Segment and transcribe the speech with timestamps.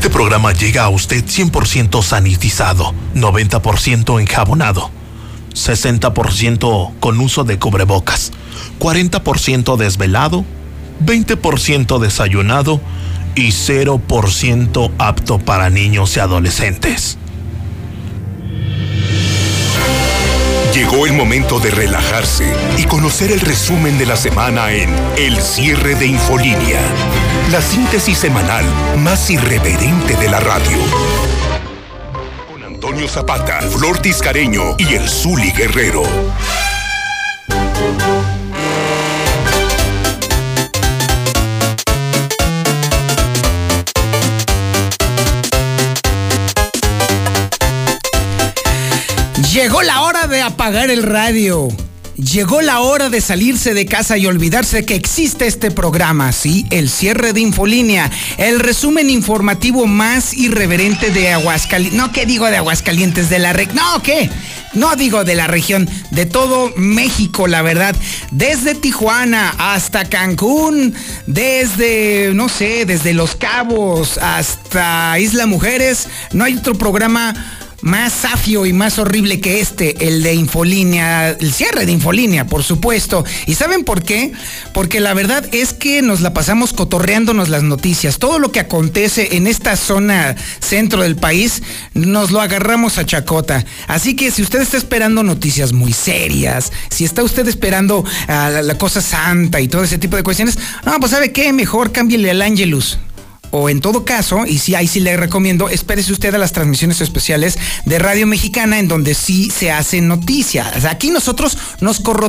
[0.00, 4.90] Este programa llega a usted 100% sanitizado, 90% enjabonado,
[5.52, 8.32] 60% con uso de cubrebocas,
[8.78, 10.46] 40% desvelado,
[11.04, 12.80] 20% desayunado
[13.34, 17.18] y 0% apto para niños y adolescentes.
[20.72, 25.94] Llegó el momento de relajarse y conocer el resumen de la semana en El cierre
[25.94, 26.80] de Infolínea,
[27.50, 28.64] la síntesis semanal
[28.98, 30.78] más irreverente de la radio.
[32.48, 36.02] Con Antonio Zapata, Flor Tiscareño y el Zuli Guerrero.
[49.52, 51.68] Llegó la hora de apagar el radio.
[52.20, 56.90] Llegó la hora de salirse de casa y olvidarse que existe este programa, sí, el
[56.90, 61.98] cierre de Infolínea, el resumen informativo más irreverente de Aguascalientes.
[61.98, 63.30] No, ¿qué digo de Aguascalientes?
[63.30, 63.76] De la región.
[63.76, 64.28] No, ¿qué?
[64.74, 67.96] No digo de la región, de todo México, la verdad.
[68.30, 70.94] Desde Tijuana hasta Cancún,
[71.26, 77.34] desde, no sé, desde Los Cabos hasta Isla Mujeres, no hay otro programa
[77.82, 82.62] más safio y más horrible que este, el de Infolínea, el cierre de Infolínea, por
[82.62, 83.24] supuesto.
[83.46, 84.32] ¿Y saben por qué?
[84.72, 88.18] Porque la verdad es que nos la pasamos cotorreándonos las noticias.
[88.18, 91.62] Todo lo que acontece en esta zona centro del país,
[91.94, 93.64] nos lo agarramos a chacota.
[93.86, 98.78] Así que si usted está esperando noticias muy serias, si está usted esperando a la,
[98.78, 102.42] cosa santa y todo ese tipo de cuestiones, no, pues sabe qué, mejor cámbiale al
[102.42, 102.98] Angelus
[103.50, 107.00] o en todo caso, y sí, ahí sí le recomiendo, espérese usted a las transmisiones
[107.00, 110.84] especiales de Radio Mexicana en donde sí se hace noticias.
[110.84, 112.28] Aquí nosotros nos, corro,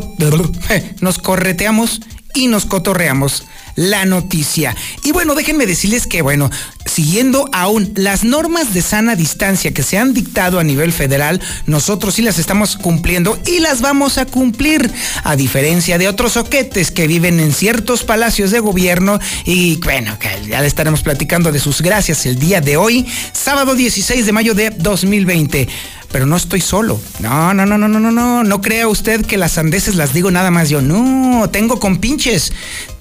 [1.01, 2.01] nos correteamos
[2.33, 3.43] y nos cotorreamos
[3.75, 4.75] la noticia.
[5.03, 6.49] Y bueno, déjenme decirles que, bueno,
[6.85, 12.15] siguiendo aún las normas de sana distancia que se han dictado a nivel federal, nosotros
[12.15, 14.91] sí las estamos cumpliendo y las vamos a cumplir,
[15.23, 20.29] a diferencia de otros soquetes que viven en ciertos palacios de gobierno y bueno, que
[20.47, 24.53] ya le estaremos platicando de sus gracias el día de hoy, sábado 16 de mayo
[24.53, 25.67] de 2020
[26.11, 26.99] pero no estoy solo.
[27.19, 28.43] No, no, no, no, no, no, no.
[28.43, 30.81] No crea usted que las sandeces las digo nada más yo.
[30.81, 32.51] No, tengo compinches,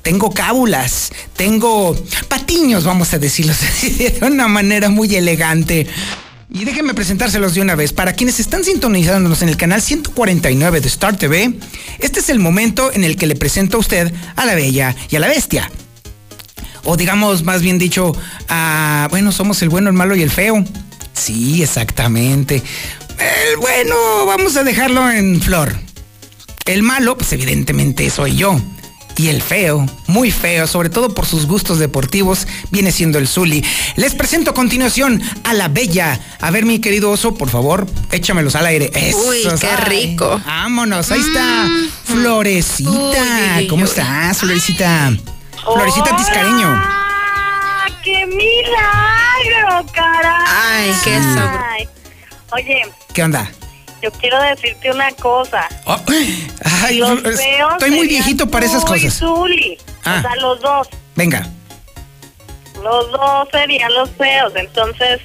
[0.02, 1.96] tengo cábulas, tengo
[2.28, 3.52] patiños, vamos a decirlo
[3.82, 5.86] de una manera muy elegante.
[6.52, 7.92] Y déjenme presentárselos de una vez.
[7.92, 11.54] Para quienes están sintonizándonos en el canal 149 de Star TV,
[12.00, 15.16] este es el momento en el que le presento a usted a la bella y
[15.16, 15.70] a la bestia.
[16.84, 18.16] O digamos, más bien dicho,
[18.48, 20.64] a, bueno, somos el bueno, el malo y el feo.
[21.12, 22.56] Sí, exactamente.
[22.56, 23.94] El bueno,
[24.26, 25.76] vamos a dejarlo en flor.
[26.66, 28.60] El malo, pues evidentemente soy yo.
[29.16, 33.62] Y el feo, muy feo, sobre todo por sus gustos deportivos, viene siendo el Zuli.
[33.96, 36.18] Les presento a continuación a la bella.
[36.40, 38.90] A ver, mi querido oso, por favor, échamelos al aire.
[38.94, 40.40] Eso, Uy, qué ay, rico.
[40.46, 41.68] Vámonos, ahí está.
[42.04, 42.90] Florecita.
[43.58, 45.12] Uy, ¿Cómo estás, Florecita?
[45.62, 46.68] Florecita Tiscareño.
[46.68, 50.90] ¡Ah, ¡Qué milagro, caray!
[50.90, 51.14] Ay, qué.
[51.16, 51.88] Ay.
[52.52, 52.82] Oye,
[53.12, 53.50] ¿Qué onda?
[54.02, 55.68] Yo quiero decirte una cosa.
[55.84, 55.98] Oh,
[56.82, 59.14] ay, Los feos estoy muy viejito para esas cosas.
[59.14, 59.78] Zuli.
[60.04, 60.16] Ah.
[60.18, 60.88] O sea, los dos.
[61.16, 61.46] Venga.
[62.82, 64.52] Los dos serían los feos.
[64.56, 65.20] Entonces,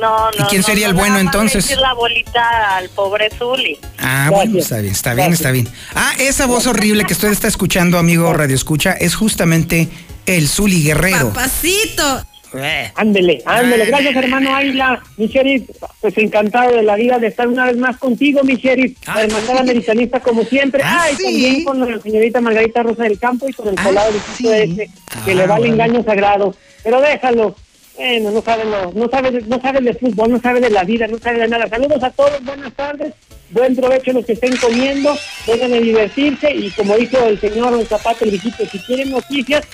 [0.00, 0.44] no, no.
[0.44, 1.70] ¿Y quién no, sería no el bueno, entonces?
[1.78, 3.78] la bolita al pobre Zuli.
[3.98, 5.68] Ah, bueno, está bien, está bien, está bien.
[5.94, 9.88] Ah, esa voz horrible que usted está escuchando, amigo Radio Escucha, es justamente
[10.26, 11.28] el Zuli Guerrero.
[11.28, 12.24] Papacito.
[12.56, 13.82] Eh, Ándele, ándele.
[13.84, 13.86] Ah.
[13.88, 15.02] Gracias, hermano Águila.
[15.16, 15.68] Mi sheriff,
[16.00, 18.96] pues encantado de la vida de estar una vez más contigo, mi sheriff.
[19.06, 19.58] Ah, la hermandad sí.
[19.60, 20.82] americanista como siempre.
[20.84, 21.22] Ah, Ah, y sí.
[21.24, 24.48] también con la señorita Margarita Rosa del Campo y con el Ah, colado de sí.
[24.48, 24.90] ese,
[25.24, 26.54] que Ah, le va el engaño sagrado.
[26.82, 27.56] Pero déjalo.
[27.96, 30.82] Bueno, no sabe, lo- no, sabe, de- no sabe de fútbol, no sabe de la
[30.82, 31.68] vida, no sabe de nada.
[31.68, 33.14] Saludos a todos, buenas tardes.
[33.50, 35.16] Buen provecho a los que estén comiendo,
[35.46, 39.64] vengan a divertirse y como dijo el señor Zapata, el viejito, si quieren noticias,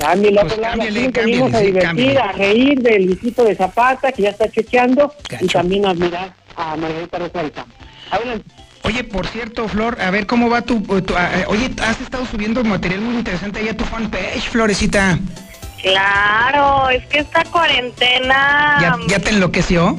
[0.00, 2.18] Cámbiale, Pues cámbiale, nos venimos a divertir, cámbiale.
[2.18, 6.74] a reír del visito de Zapata, que ya está chequeando, y también a admirar a
[6.76, 7.72] Margarita Rosa del Campo.
[8.10, 8.44] Adelante.
[8.82, 10.80] Oye, por cierto, Flor, a ver cómo va tu...
[10.80, 15.18] tu- eh, oye, has estado subiendo material muy interesante ahí a tu fanpage, Florecita.
[15.82, 19.98] Claro, es que esta cuarentena ¿Ya, ya te enloqueció?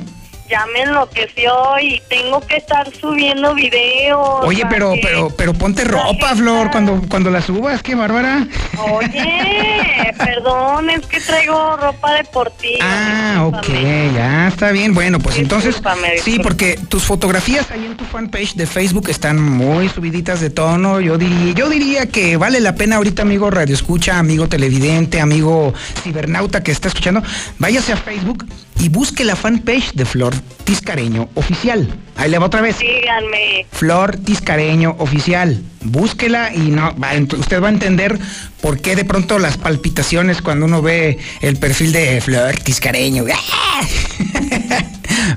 [0.52, 1.52] Ya me enloqueció
[1.82, 4.20] y tengo que estar subiendo videos.
[4.44, 8.46] Oye, pero, que- pero, pero ponte ropa, Flor, cuando, cuando la subas, qué bárbara.
[8.78, 12.80] Oye, perdón, es que traigo ropa deportiva.
[12.82, 13.68] Ah, ok,
[14.14, 14.94] ya está bien.
[14.94, 15.82] Bueno, pues entonces,
[16.24, 21.00] sí, porque tus fotografías ahí en tu fanpage de Facebook están muy subiditas de tono.
[21.00, 25.74] Yo diría, yo diría que vale la pena ahorita, amigo Radio Escucha, amigo televidente, amigo
[26.04, 27.22] cibernauta que está escuchando,
[27.60, 28.46] váyase a Facebook
[28.82, 30.34] y busque la fanpage de Flor
[30.66, 31.88] Tiscareño Oficial.
[32.18, 32.76] Ahí le va otra vez.
[32.78, 33.66] Síganme.
[33.72, 35.62] Flor Tiscareño Oficial.
[35.82, 38.18] Búsquela y no, va- usted va a entender
[38.62, 43.24] por qué de pronto las palpitaciones cuando uno ve el perfil de Flor Tiscareño.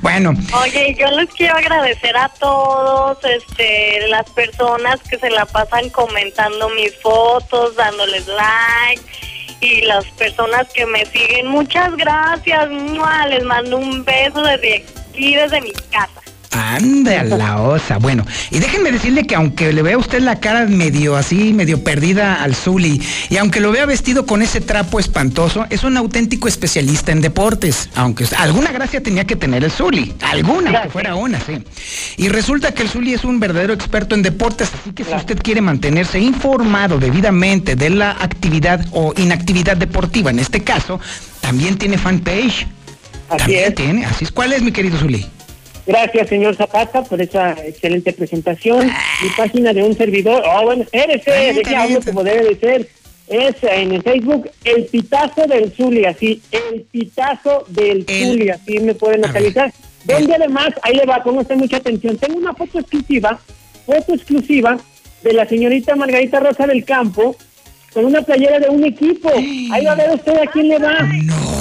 [0.02, 5.88] bueno, Oye, yo les quiero agradecer a todos, este, las personas que se la pasan
[5.90, 9.02] comentando mis fotos, dándoles like
[9.64, 11.48] y las personas que me siguen.
[11.48, 12.68] Muchas gracias.
[13.28, 16.23] Les mando un beso desde aquí, desde mi casa.
[16.54, 17.98] Anda a la osa.
[17.98, 22.42] Bueno, y déjenme decirle que aunque le vea usted la cara medio así, medio perdida
[22.42, 27.12] al Zuli, y aunque lo vea vestido con ese trapo espantoso, es un auténtico especialista
[27.12, 27.90] en deportes.
[27.96, 30.14] Aunque alguna gracia tenía que tener el Zuli.
[30.22, 31.58] Alguna, que fuera una, sí.
[32.16, 35.38] Y resulta que el Zuli es un verdadero experto en deportes, así que si usted
[35.42, 41.00] quiere mantenerse informado debidamente de la actividad o inactividad deportiva, en este caso,
[41.40, 42.66] también tiene fanpage.
[43.28, 43.74] Así también es.
[43.74, 44.04] tiene.
[44.04, 44.32] Así es.
[44.32, 45.26] ¿Cuál es, mi querido Zuli?
[45.86, 48.86] Gracias, señor Zapata, por esa excelente presentación.
[48.86, 50.42] Mi página de un servidor.
[50.46, 52.88] Oh, bueno, espérese, está deje bien, hablo como debe de ser.
[53.26, 56.40] Es en el Facebook El Pitazo del Zuli, así.
[56.50, 59.72] El Pitazo del El- Zuli, así me pueden localizar.
[60.04, 62.16] Donde además, ahí le va, ponga usted mucha atención.
[62.18, 63.38] Tengo una foto exclusiva,
[63.86, 64.78] foto exclusiva
[65.22, 67.36] de la señorita Margarita Rosa del Campo
[67.94, 69.30] con una playera de un equipo.
[69.72, 70.98] Ahí va a ver usted a quién le va.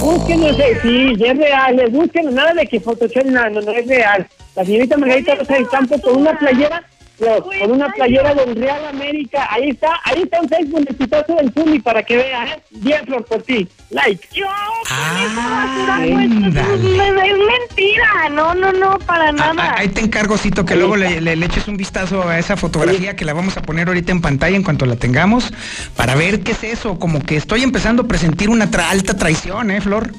[0.02, 3.88] Búsquenos, eh, sí, es real, eh, búsquenos, nada de que Photoshop, no, no, no es
[3.88, 4.28] real.
[4.56, 6.84] La señorita Margarita Rosa del Campo con una playera,
[7.26, 11.36] no, con una playera del Real América, ahí está, ahí está en Facebook, el pitazo
[11.36, 12.62] del Zuli para que vea, ¿eh?
[12.72, 14.28] Bien, Flor, por ti, like.
[14.34, 14.46] Yo,
[14.90, 16.18] Ah, es,
[17.38, 18.30] mentira.
[18.32, 19.54] No, no, no, para Ah, nada.
[19.58, 22.58] ah, ahí te encargo, Cito, que Ahí luego le- le eches un vistazo a esa
[22.58, 25.54] fotografía que la vamos a poner ahorita en pantalla en cuanto la tengamos,
[25.96, 27.00] para ver qué es eso.
[27.00, 30.12] Como que estoy empezando a presentir una tra- alta traición, ¿eh, Flor?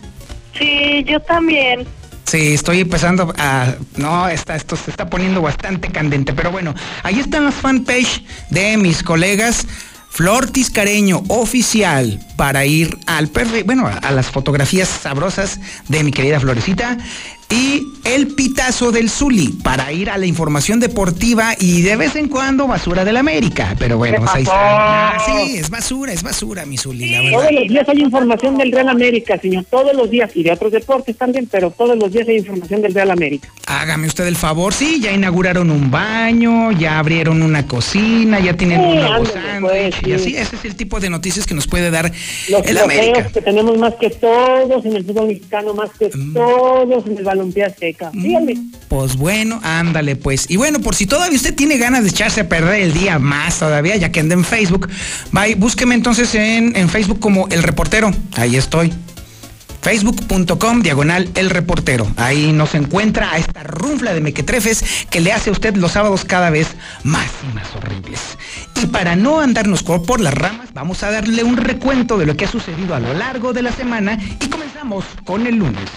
[0.59, 1.87] Sí, yo también.
[2.25, 3.75] Sí, estoy empezando a...
[3.97, 8.77] No, está, esto se está poniendo bastante candente, pero bueno, ahí están las fanpage de
[8.77, 9.67] mis colegas.
[10.09, 13.29] Flor Tiscareño oficial para ir al
[13.65, 16.99] bueno, a las fotografías sabrosas de mi querida Florecita
[17.55, 22.29] y el pitazo del Zuli para ir a la información deportiva y de vez en
[22.29, 23.77] cuando basura del América.
[23.79, 25.11] Pero bueno, pues ahí está.
[25.17, 27.39] Ah, sí, es basura, es basura, mi Zuli, la verdad.
[27.39, 30.73] Todos los días hay información del Real América, señor, todos los días, y de otros
[30.73, 33.49] deportes también, pero todos los días hay información del Real América.
[33.67, 38.81] Hágame usted el favor, sí, ya inauguraron un baño, ya abrieron una cocina, ya tienen
[38.81, 40.13] Sí, un nuevo sándwich, pues, y sí.
[40.13, 42.13] así, ese es el tipo de noticias que nos puede dar
[42.49, 43.29] Los el América.
[43.29, 46.35] que tenemos más que todos en el fútbol mexicano, más que Mm.
[46.35, 47.29] todos en el
[47.65, 48.11] azteca.
[48.13, 48.57] Dígame.
[48.89, 50.51] Pues bueno, ándale pues.
[50.51, 53.59] Y bueno, por si todavía usted tiene ganas de echarse a perder el día más
[53.59, 54.89] todavía, ya que anda en Facebook,
[55.33, 58.11] vaya, búsqueme entonces en, en Facebook como El Reportero.
[58.37, 58.93] Ahí estoy.
[59.85, 62.11] Facebook.com diagonal el reportero.
[62.17, 66.25] Ahí nos encuentra a esta runfla de mequetrefes que le hace a usted los sábados
[66.25, 66.69] cada vez
[67.03, 68.39] más y más horribles.
[68.83, 72.47] Y para no andarnos por las ramas, vamos a darle un recuento de lo que
[72.47, 75.91] ha sucedido a lo largo de la semana y comenzamos con el lunes.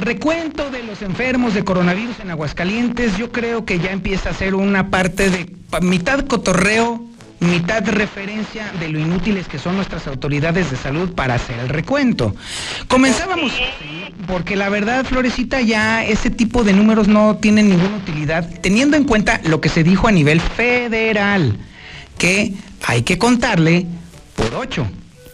[0.00, 4.34] El recuento de los enfermos de coronavirus en Aguascalientes, yo creo que ya empieza a
[4.34, 7.04] ser una parte de mitad cotorreo,
[7.40, 12.34] mitad referencia de lo inútiles que son nuestras autoridades de salud para hacer el recuento.
[12.88, 18.48] Comenzábamos, sí, porque la verdad, Florecita, ya ese tipo de números no tienen ninguna utilidad,
[18.62, 21.58] teniendo en cuenta lo que se dijo a nivel federal,
[22.16, 22.54] que
[22.86, 23.84] hay que contarle
[24.34, 24.86] por ocho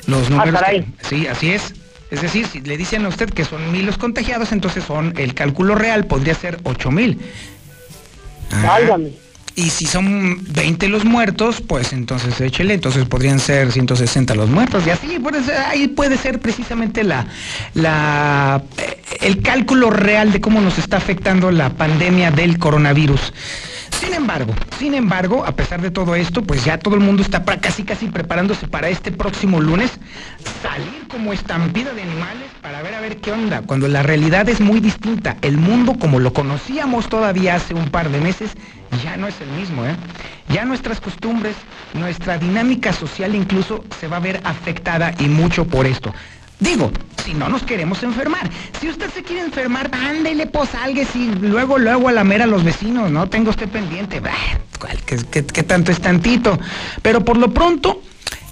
[0.08, 0.54] los números.
[0.61, 0.82] caray.
[0.82, 1.73] que- sí, así es.
[2.10, 5.34] Es decir, si le dicen a usted que son mil los contagiados, entonces son el
[5.34, 7.18] cálculo real podría ser ocho mil.
[8.62, 9.26] Válgame.
[9.56, 14.86] Y si son 20 los muertos, pues entonces échele, entonces podrían ser 160 los muertos
[14.86, 15.18] y así,
[15.66, 17.26] ahí puede ser precisamente la,
[17.72, 23.32] la, eh, el cálculo real de cómo nos está afectando la pandemia del coronavirus.
[24.00, 27.45] Sin embargo, sin embargo, a pesar de todo esto, pues ya todo el mundo está
[27.45, 29.93] para casi casi preparándose para este próximo lunes
[30.62, 34.61] salir como estampida de animales para ver a ver qué onda, cuando la realidad es
[34.61, 35.37] muy distinta.
[35.43, 38.52] El mundo como lo conocíamos todavía hace un par de meses
[39.02, 39.95] ya no es el mismo, ¿eh?
[40.49, 41.57] Ya nuestras costumbres,
[41.95, 46.14] nuestra dinámica social incluso se va a ver afectada y mucho por esto.
[46.60, 46.90] Digo,
[47.25, 48.48] si no nos queremos enfermar.
[48.80, 50.70] Si usted se quiere enfermar, ándele, pues
[51.14, 53.28] y luego, luego a la mera a los vecinos, ¿no?
[53.28, 54.20] Tengo usted pendiente.
[55.04, 56.58] ¿qué, qué, tanto es tantito?
[57.02, 58.00] Pero por lo pronto,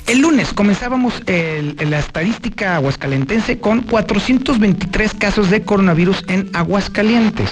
[0.07, 7.51] el lunes comenzábamos la estadística aguascalentense con 423 casos de coronavirus en Aguascalientes.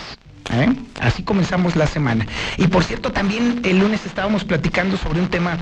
[0.52, 0.72] ¿Eh?
[1.00, 2.26] Así comenzamos la semana.
[2.56, 5.58] Y por cierto, también el lunes estábamos platicando sobre un tema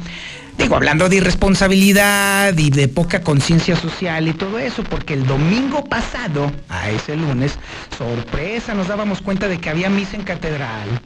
[0.61, 5.85] Digo, hablando de irresponsabilidad y de poca conciencia social y todo eso, porque el domingo
[5.85, 7.59] pasado, a ese lunes,
[7.97, 11.01] sorpresa, nos dábamos cuenta de que había misa en catedral.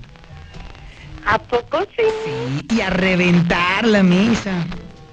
[1.25, 2.03] ¿A poco sí?
[2.25, 4.65] Sí, y a reventar la misa.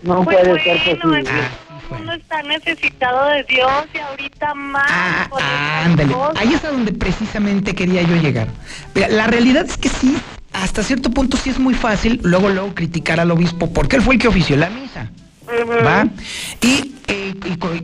[0.01, 1.29] No pues puede bueno, ser posible.
[1.29, 1.49] Ah,
[1.91, 4.86] uno está necesitado de Dios y ahorita más.
[4.88, 6.15] Ah, ándale.
[6.36, 8.48] Ahí es a donde precisamente quería yo llegar.
[8.95, 10.15] la realidad es que sí,
[10.53, 14.15] hasta cierto punto sí es muy fácil luego luego criticar al obispo porque él fue
[14.15, 15.10] el que ofició la misa.
[15.86, 16.07] ¿Va?
[16.62, 17.36] Y, eh,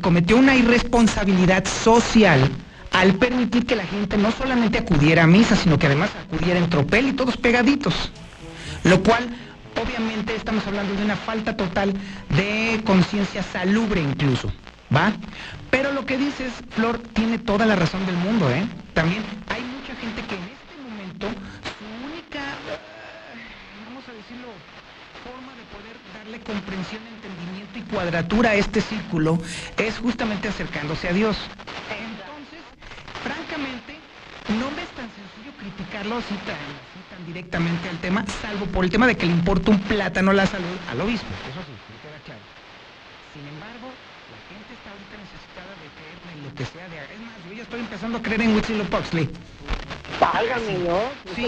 [0.02, 2.50] cometió una irresponsabilidad social
[2.94, 6.70] al permitir que la gente no solamente acudiera a misa, sino que además acudiera en
[6.70, 8.12] tropel y todos pegaditos.
[8.84, 9.28] Lo cual,
[9.82, 11.94] obviamente, estamos hablando de una falta total
[12.30, 14.52] de conciencia salubre incluso.
[14.96, 15.12] ¿Va?
[15.70, 18.66] Pero lo que dices, Flor, tiene toda la razón del mundo, ¿eh?
[18.94, 21.28] También hay mucha gente que en este momento
[26.48, 29.38] comprensión, entendimiento y cuadratura a este círculo
[29.78, 31.38] es justamente acercándose a Dios.
[31.92, 32.64] Entonces,
[33.24, 34.00] francamente,
[34.60, 38.92] no me es tan sencillo criticarlo así tan, tan directamente al tema, salvo por el
[38.92, 41.28] tema de que le importa un plátano la salud al obispo.
[41.50, 42.42] Eso sí, me queda claro.
[43.34, 43.90] Sin embargo,
[44.32, 46.98] la gente está ahorita necesitada de creer en lo que sea de...
[47.14, 49.30] Es más, yo ya estoy empezando a creer en Huitzilopochtli.
[50.20, 51.00] Válgame, ¿no?
[51.36, 51.48] Sí,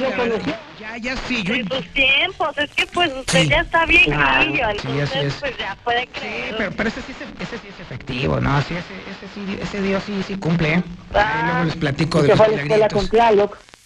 [0.80, 1.44] ya, ya sí.
[1.44, 1.56] Yo...
[1.56, 6.50] En sus tiempos, es que pues usted ya está bien entonces pues ya puede creer.
[6.50, 8.62] Sí, pero, pero ese, sí es, ese sí es efectivo, ¿no?
[8.62, 10.84] Sí, ese, ese, sí, ese Dios sí, sí cumple, ¿eh?
[11.14, 13.10] Ahí luego les platico de los milagritos.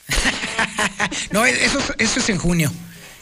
[1.32, 2.72] no, eso, eso es en junio.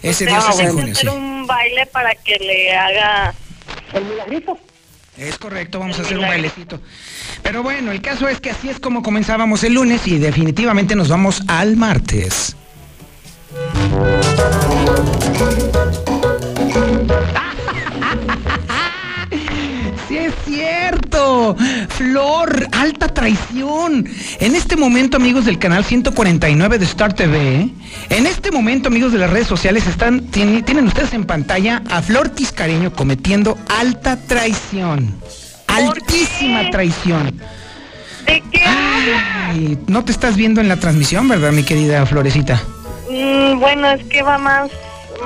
[0.01, 3.33] Ese Dios es en junio, hacer un baile para que le haga...
[3.93, 4.57] ¿El milagrito?
[5.17, 6.81] Es correcto, vamos a hacer un bailecito.
[7.43, 11.09] Pero bueno, el caso es que así es como comenzábamos el lunes y definitivamente nos
[11.09, 12.55] vamos al martes.
[20.31, 21.55] Es cierto.
[21.89, 24.07] Flor, alta traición.
[24.39, 27.69] En este momento, amigos del canal 149 de Star TV,
[28.09, 32.01] en este momento, amigos de las redes sociales, están, tienen, tienen ustedes en pantalla a
[32.01, 35.15] Flor Tiscareño cometiendo alta traición.
[35.67, 37.39] Altísima traición.
[38.25, 38.63] ¿De qué?
[38.65, 42.61] Ay, no te estás viendo en la transmisión, ¿verdad, mi querida Florecita?
[43.09, 44.69] Mm, bueno, es que va más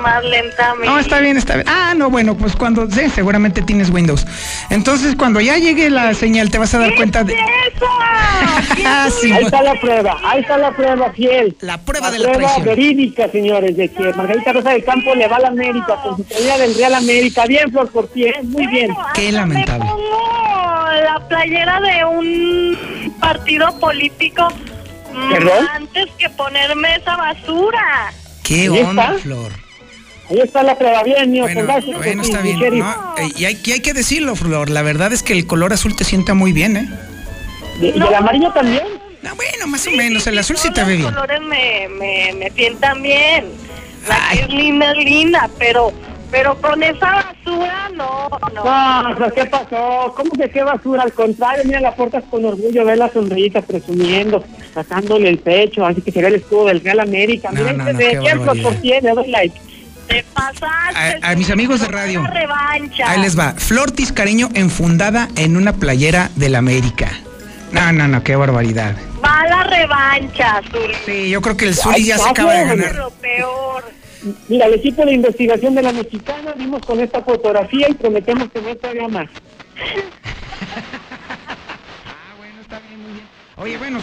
[0.02, 0.86] más lentamente.
[0.86, 1.66] No, está bien, está bien.
[1.68, 4.26] Ah, no, bueno, pues cuando, sí, seguramente tienes Windows.
[4.70, 7.34] Entonces, cuando ya llegue la señal, te vas a dar cuenta de...
[7.34, 7.86] eso?
[8.86, 11.56] Ah, ahí está la prueba, ahí está la prueba fiel.
[11.60, 15.36] La prueba de la prueba verídica, señores, de que Margarita Rosa del Campo le va
[15.36, 17.44] a la América con su playera del Real América.
[17.46, 18.34] Bien, Flor, por ti, ¿eh?
[18.42, 18.94] muy bien.
[19.14, 19.84] Qué lamentable.
[19.84, 24.48] Me pongo la playera de un partido político
[25.74, 28.12] antes que ponerme esa basura.
[28.42, 29.65] ¿Qué onda, Flor?
[30.28, 31.44] Ahí está la prueba, bien, mío.
[31.44, 32.60] Bueno, bueno está bien.
[32.62, 34.70] Eh, y, hay, hay, que decirlo, Flor.
[34.70, 36.88] La verdad es que el color azul te sienta muy bien, ¿eh?
[37.80, 38.84] ¿Y, el amarillo también?
[39.22, 40.26] No, bueno, más o menos.
[40.26, 41.02] El azul sí te ve bien.
[41.02, 43.46] Los colores me, me, me sientan bien.
[44.08, 45.92] La que es linda es linda, pero
[46.30, 49.14] pero con esa basura, no, no.
[49.14, 50.12] No, ¿qué pasó?
[50.16, 51.02] ¿Cómo que qué basura?
[51.02, 56.02] Al contrario, mira, la portas con orgullo, ver la sonrillita presumiendo, sacándole el pecho, así
[56.02, 57.50] que se ve el escudo del Real América.
[57.52, 59.60] No, Mira, no, no, ejemplo, por 100, le doy like.
[60.08, 61.20] Te pasaste.
[61.22, 62.26] A, mis amigos de radio.
[62.26, 63.10] Revancha.
[63.10, 63.54] Ahí les va.
[63.54, 67.10] Flor Tiscareño enfundada en una playera del América.
[67.72, 68.94] No, no, no, qué barbaridad.
[69.24, 70.94] Va la revancha, Zuli.
[71.04, 72.94] Sí, yo creo que el Zuli ya se acaba de ganar.
[72.94, 73.84] Lo peor.
[74.48, 78.60] Mira, el equipo de investigación de la mexicana vimos con esta fotografía y prometemos que
[78.60, 79.28] no todavía más.
[83.58, 84.00] Oye, bueno,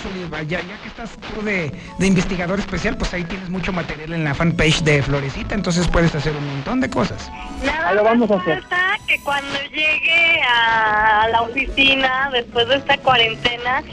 [0.47, 4.33] ya, ya que estás tú de, investigador especial, pues ahí tienes mucho material en la
[4.33, 7.29] fanpage de Florecita, entonces puedes hacer un montón de cosas.
[7.63, 8.63] Nada lo vamos a hacer.
[9.07, 13.83] que cuando llegue a la oficina, después de esta cuarentena,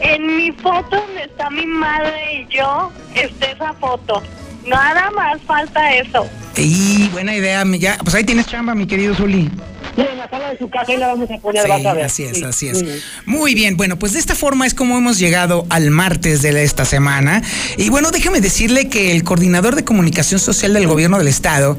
[0.00, 4.22] en mi foto donde está mi madre y yo, esté esa foto.
[4.66, 6.26] Nada más falta eso.
[6.56, 9.50] Y buena idea, mi- ya, pues ahí tienes chamba, mi querido Zuli.
[9.96, 11.92] Sí, en la sala de su casa y la vamos a poner, Sí, vas a
[11.94, 12.04] ver.
[12.06, 12.84] así es, Sí, así es.
[13.26, 16.84] Muy bien, bueno, pues de esta forma es como hemos llegado al martes de esta
[16.84, 17.42] semana.
[17.76, 21.78] Y bueno, déjame decirle que el coordinador de comunicación social del gobierno del estado,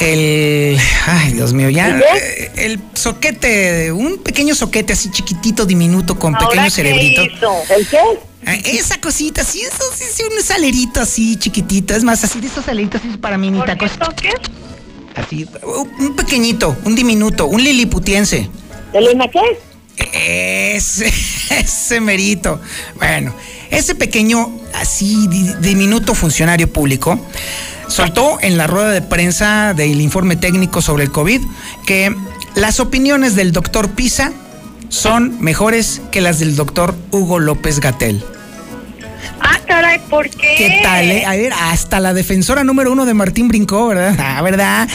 [0.00, 0.78] el...
[1.06, 1.88] Ay, Dios mío, ya...
[1.88, 7.24] ¿El eh, El soquete, un pequeño soquete así chiquitito, diminuto, con Ahora, pequeño ¿qué cerebrito.
[7.24, 7.52] hizo?
[7.76, 7.98] ¿El qué?
[8.46, 11.94] Ah, Esa cosita, sí, eso sí, sí, un salerito así chiquitito.
[11.94, 13.86] Es más, así de esos saleritos así para mí, ¿Por nita, qué?
[15.18, 15.46] Así,
[15.98, 18.48] un pequeñito, un diminuto, un liliputiense.
[18.92, 19.40] ¿Elena qué?
[20.76, 21.06] Ese,
[21.50, 22.60] ese merito.
[22.96, 23.34] Bueno,
[23.70, 27.18] ese pequeño, así di- diminuto funcionario público
[27.88, 31.40] soltó en la rueda de prensa del informe técnico sobre el COVID
[31.86, 32.14] que
[32.54, 34.32] las opiniones del doctor Pisa
[34.90, 38.22] son mejores que las del doctor Hugo López Gatel.
[39.40, 40.54] Ah, caray, ¿por qué?
[40.56, 41.10] ¿Qué tal?
[41.10, 41.24] eh?
[41.24, 44.14] A ver, hasta la defensora número uno de Martín brincó, ¿verdad?
[44.18, 44.88] Ah, ¿verdad?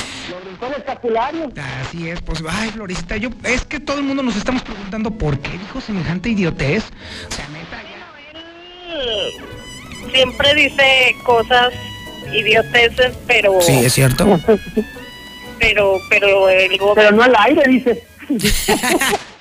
[1.81, 5.39] Así es, pues, ay, Florecita, yo, es que todo el mundo nos estamos preguntando por
[5.39, 6.83] qué dijo semejante idiotez.
[7.29, 8.93] O sea, neta, ya.
[8.93, 11.73] Él Siempre dice cosas
[12.31, 13.59] idioteces, pero...
[13.61, 14.39] Sí, es cierto.
[15.59, 18.03] Pero, pero el Pero no al aire, dice.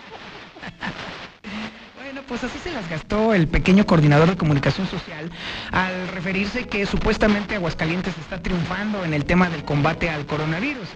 [2.32, 5.30] Pues así se las gastó el pequeño coordinador de comunicación social
[5.70, 10.88] al referirse que supuestamente Aguascalientes está triunfando en el tema del combate al coronavirus.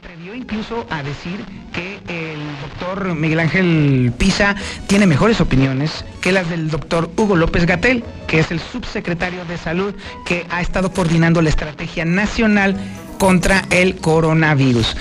[0.00, 6.48] Atrevió incluso a decir que el doctor Miguel Ángel Pisa tiene mejores opiniones que las
[6.48, 11.42] del doctor Hugo López Gatel, que es el subsecretario de salud que ha estado coordinando
[11.42, 12.76] la estrategia nacional
[13.18, 14.96] contra el coronavirus.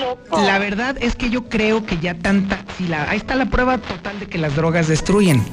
[0.00, 0.40] Loco.
[0.40, 3.76] la verdad es que yo creo que ya tanta, si la, ahí está la prueba
[3.76, 5.44] total de que las drogas destruyen.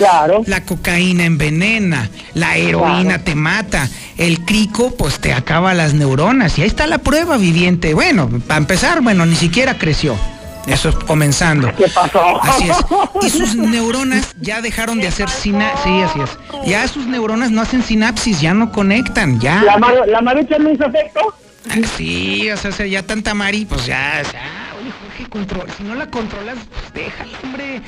[0.00, 0.42] Claro.
[0.46, 3.22] La cocaína envenena, la heroína Claro.
[3.24, 7.92] te mata, el crico pues te acaba las neuronas y ahí está la prueba viviente.
[7.92, 10.16] Bueno, para empezar, bueno, ni siquiera creció.
[10.66, 11.70] Eso es comenzando.
[11.76, 12.40] ¿Qué pasó?
[12.42, 12.76] Así es.
[13.26, 15.82] Y sus neuronas ya dejaron de hacer sinapsis.
[15.84, 16.66] Sí, así es.
[16.66, 19.62] Ya sus neuronas no hacen sinapsis, ya no conectan, ya.
[19.62, 21.20] ¿La, mar ¿La marucha no hizo efecto?
[21.68, 24.40] Ah, Sí, o sea, ya tanta Mari, pues ya, ya,
[25.30, 27.80] control, si no la controlas, pues déjala, hombre.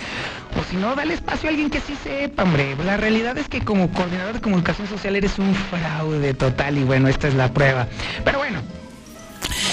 [0.58, 2.74] O si no, dale espacio a alguien que sí sepa, hombre.
[2.84, 7.08] La realidad es que como coordinador de comunicación social eres un fraude total y bueno,
[7.08, 7.86] esta es la prueba.
[8.24, 8.62] Pero bueno,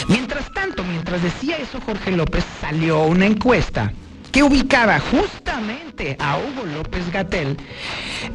[0.09, 3.93] mientras tanto, mientras decía eso Jorge López, salió una encuesta
[4.31, 7.57] que ubicaba justamente a Hugo López Gatel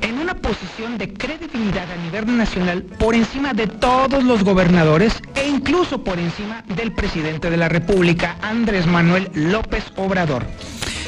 [0.00, 5.48] en una posición de credibilidad a nivel nacional por encima de todos los gobernadores e
[5.48, 10.44] incluso por encima del presidente de la República, Andrés Manuel López Obrador.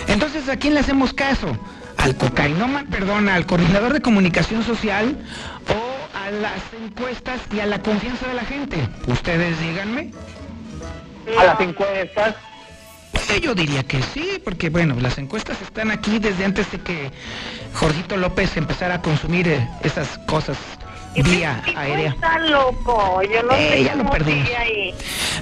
[0.09, 1.59] Entonces, ¿a quién le hacemos caso?
[1.99, 5.17] ¿Al cocainómano, perdón, al coordinador de comunicación social
[5.69, 8.89] o a las encuestas y a la confianza de la gente?
[9.07, 10.13] Ustedes díganme.
[11.39, 12.37] A las encuestas.
[13.31, 17.11] Eh, Yo diría que sí, porque bueno, las encuestas están aquí desde antes de que
[17.75, 20.57] Jorgito López empezara a consumir eh, esas cosas
[21.23, 22.11] vía aérea.
[22.11, 24.95] Está loco, yo no Eh, sé ya lo ahí.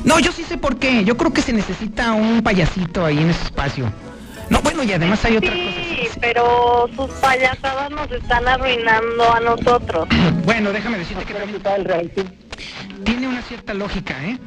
[0.04, 1.04] No, yo sí sé por qué.
[1.04, 3.92] Yo creo que se necesita un payasito ahí en ese espacio.
[4.50, 6.18] No, bueno, y además hay otra Sí, cosa.
[6.20, 10.08] pero sus payasadas nos están arruinando a nosotros.
[10.44, 11.60] Bueno, déjame decirte que también
[13.04, 14.38] tiene una cierta lógica, ¿eh?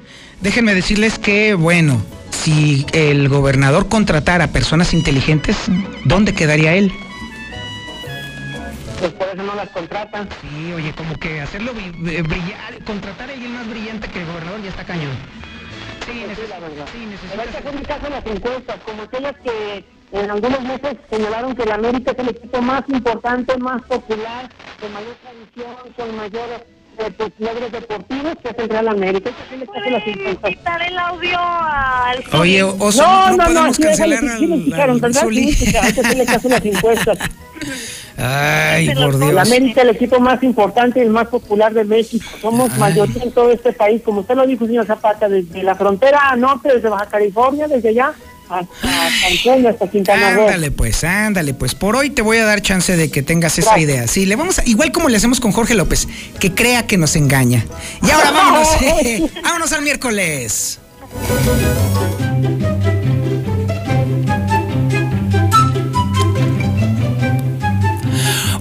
[0.42, 2.02] Déjenme decirles que, bueno,
[2.48, 5.58] si el gobernador contratara personas inteligentes,
[6.06, 6.94] ¿dónde quedaría él?
[9.02, 10.30] Pues por eso no las contratan.
[10.42, 14.62] Sí, oye, como que hacerlo eh, brillar, contratar a alguien más brillante que el gobernador
[14.64, 15.12] ya está cañón.
[16.06, 16.86] Sí, Sí, neces- la verdad.
[16.94, 17.48] sí, Pero hay
[17.82, 22.12] que caso a las encuestas, como aquellas que en algunos meses señalaron que el América
[22.14, 26.66] es el equipo más importante, más popular, con mayor tradición, con mayor
[26.98, 29.30] pues, logros deportivos, que es el Real América.
[29.30, 30.50] Hay que hacerle caso a las ¿Puedes encuestas.
[30.52, 32.24] quitar el audio al...
[32.40, 34.98] Oye, Oso, No, no, no, no, podemos sí, déjale, cancelar sí, sí, me al, al
[34.98, 37.20] a las encuestas.
[38.20, 39.38] Ay, por Dios.
[39.38, 42.26] América es el equipo más importante y el más popular de México.
[42.42, 46.36] Somos mayoría en todo este país, como usted lo dijo, señor Zapata, desde la frontera
[46.36, 48.14] norte, desde Baja California, desde allá
[48.50, 48.68] hasta
[49.22, 50.44] Cancún, hasta Quintana Roo.
[50.44, 51.76] Ándale pues, ándale pues.
[51.76, 53.90] Por hoy te voy a dar chance de que tengas esa Gracias.
[53.90, 54.08] idea.
[54.08, 56.08] Sí, le vamos a, igual como le hacemos con Jorge López,
[56.40, 57.66] que crea que nos engaña.
[58.06, 60.80] Y ahora vámonos, eh, vámonos al miércoles.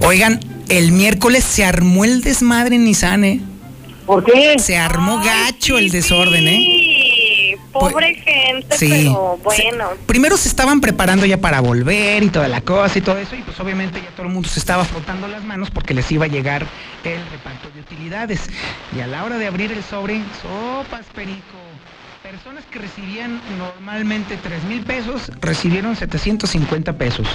[0.01, 3.41] Oigan, el miércoles se armó el desmadre en Nissan, ¿eh?
[4.05, 4.55] ¿Por qué?
[4.57, 6.86] Se armó gacho el desorden, ¿eh?
[7.55, 9.89] Sí, Pobre gente, sí, pero bueno.
[10.05, 13.41] Primero se estaban preparando ya para volver y toda la cosa y todo eso, y
[13.43, 16.27] pues obviamente ya todo el mundo se estaba frotando las manos porque les iba a
[16.27, 16.65] llegar
[17.03, 18.49] el reparto de utilidades.
[18.95, 21.41] Y a la hora de abrir el sobre, sopas, perico.
[22.23, 27.25] Personas que recibían normalmente 3 mil pesos, recibieron 750 pesos.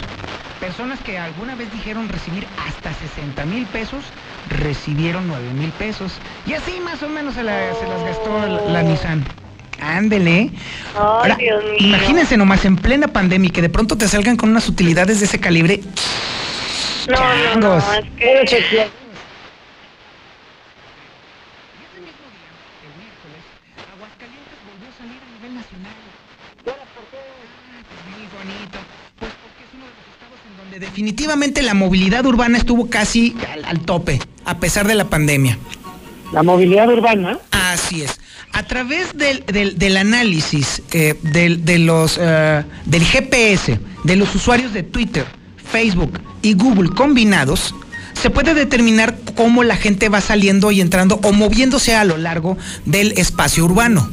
[0.61, 4.05] Personas que alguna vez dijeron recibir hasta 60 mil pesos,
[4.51, 6.13] recibieron 9 mil pesos.
[6.47, 9.25] Y así más o menos se, la- se las gastó la, la Nissan.
[9.83, 10.51] Ándele.
[10.97, 11.75] Ahora, Dios mío.
[11.79, 15.27] imagínense nomás en plena pandemia y que de pronto te salgan con unas utilidades de
[15.27, 15.81] ese calibre.
[17.09, 17.25] No, no,
[17.57, 17.85] no, changos.
[17.91, 18.87] es que...
[23.93, 25.93] Aguascalientes volvió a salir a nivel nacional.
[26.65, 26.75] ¿Por
[27.11, 27.19] qué?
[27.91, 28.79] Pues muy bonito.
[29.19, 33.37] Pues porque es uno de los estados en donde definitivamente la movilidad urbana estuvo casi
[33.53, 35.59] al, al tope, a pesar de la pandemia.
[36.33, 37.39] La movilidad urbana.
[37.51, 38.22] Así es.
[38.53, 45.25] A través del, del- análisis eh, del, eh, del GPS, de los usuarios de Twitter,
[45.71, 47.75] Facebook y Google combinados,
[48.21, 52.59] se puede determinar cómo la gente va saliendo y entrando o moviéndose a lo largo
[52.85, 54.09] del espacio urbano.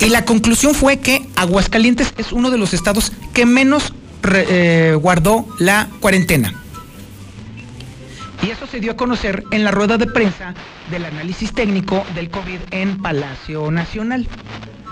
[0.00, 3.92] Y la conclusión fue que Aguascalientes es uno de los estados que menos
[4.32, 6.54] eh, guardó la cuarentena.
[8.48, 10.54] Y eso se dio a conocer en la rueda de prensa
[10.90, 14.26] del análisis técnico del COVID en Palacio Nacional.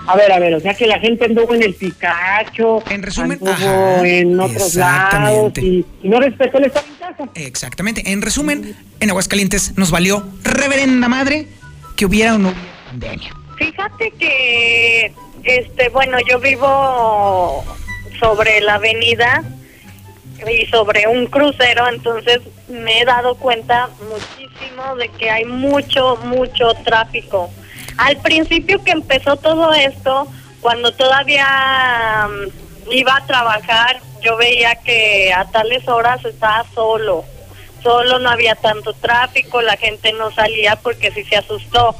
[0.05, 3.39] A ver, a ver, o sea que la gente anduvo en el Picacho, En resumen,
[3.41, 5.61] anduvo ajá, en otros lados exactamente.
[5.61, 7.29] y, y no respetó el estado en casa.
[7.33, 8.11] Exactamente.
[8.11, 11.47] En resumen, en Aguascalientes nos valió reverenda madre
[11.95, 13.35] que hubiera o no hubiera pandemia.
[13.57, 17.65] Fíjate que, este, bueno, yo vivo
[18.19, 19.43] sobre la avenida
[20.47, 26.73] y sobre un crucero, entonces me he dado cuenta muchísimo de que hay mucho, mucho
[26.83, 27.49] tráfico.
[27.97, 30.27] Al principio que empezó todo esto,
[30.61, 37.23] cuando todavía mm, iba a trabajar, yo veía que a tales horas estaba solo,
[37.81, 41.95] solo no había tanto tráfico, la gente no salía porque sí se asustó.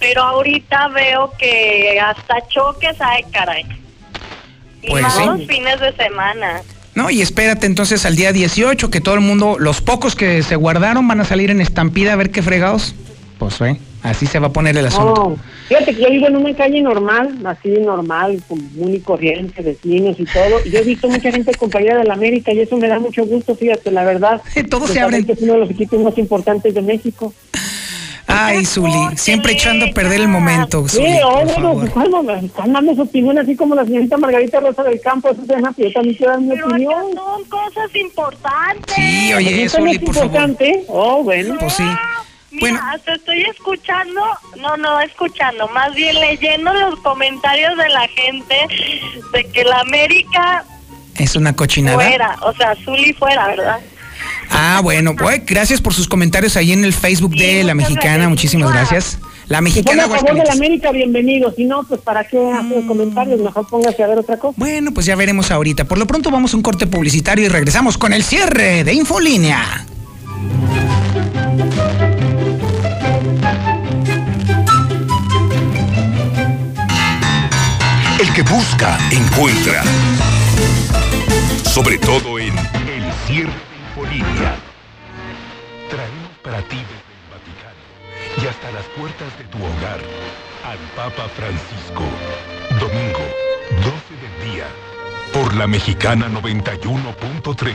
[0.00, 3.64] Pero ahorita veo que hasta choques hay, caray.
[4.82, 5.24] Y Pues más sí.
[5.26, 6.62] los fines de semana.
[6.98, 7.10] ¿No?
[7.10, 11.06] Y espérate entonces al día 18 que todo el mundo, los pocos que se guardaron
[11.06, 12.92] van a salir en estampida a ver qué fregados.
[13.38, 15.14] Pues ve, así se va a poner el asunto.
[15.14, 15.36] No,
[15.68, 20.24] fíjate que yo vivo en una calle normal, así normal, común y corriente, vecinos y
[20.24, 20.58] todo.
[20.64, 23.24] Y yo he visto mucha gente compañera de la América y eso me da mucho
[23.26, 24.42] gusto, fíjate, la verdad.
[24.68, 25.24] Todos De se abren.
[25.28, 27.32] es uno de los equipos más importantes de México.
[28.40, 31.54] Ay, Zuli, siempre echando a perder el momento, Sí, Zuli, por hombre,
[31.90, 31.90] favor.
[31.90, 35.54] ¿cuál están dando su opinión así como la señorita Margarita Rosa del Campo, eso se
[35.54, 37.02] llama, que yo también quiero dar mi Pero acá opinión.
[37.14, 38.94] son cosas importantes.
[38.94, 40.26] Sí, oye, ¿eso Zuli, es por favor.
[40.26, 40.84] importante?
[40.88, 41.56] Oh, bueno.
[41.58, 41.82] Pues sí.
[41.82, 44.20] Mira, Bueno, hasta estoy escuchando,
[44.60, 48.56] no, no escuchando, más bien leyendo los comentarios de la gente
[49.32, 50.64] de que la América
[51.16, 51.98] es una cochinada.
[51.98, 53.80] fuera, o sea, Zuli fuera, ¿verdad?
[54.50, 58.10] Ah, bueno, pues gracias por sus comentarios ahí en el Facebook Sí, de La Mexicana,
[58.14, 58.28] gracias.
[58.30, 59.18] muchísimas gracias.
[59.48, 60.52] La Mexicana a favor de la.
[60.52, 61.52] América, bienvenido.
[61.54, 63.40] Si no, pues ¿para qué hacer comentarios?
[63.40, 64.54] Mejor póngase a ver otra cosa.
[64.58, 65.84] Bueno, pues ya veremos ahorita.
[65.86, 69.86] Por lo pronto vamos a un corte publicitario y regresamos con el cierre de Infolínea.
[78.20, 79.82] El que busca, encuentra.
[81.64, 83.67] Sobre todo en El Cierre
[86.50, 86.88] Vaticano
[88.40, 90.00] y hasta las puertas de tu hogar
[90.64, 92.04] al Papa Francisco.
[92.80, 93.20] Domingo,
[93.70, 94.64] 12 del día,
[95.32, 97.74] por la Mexicana 91.3.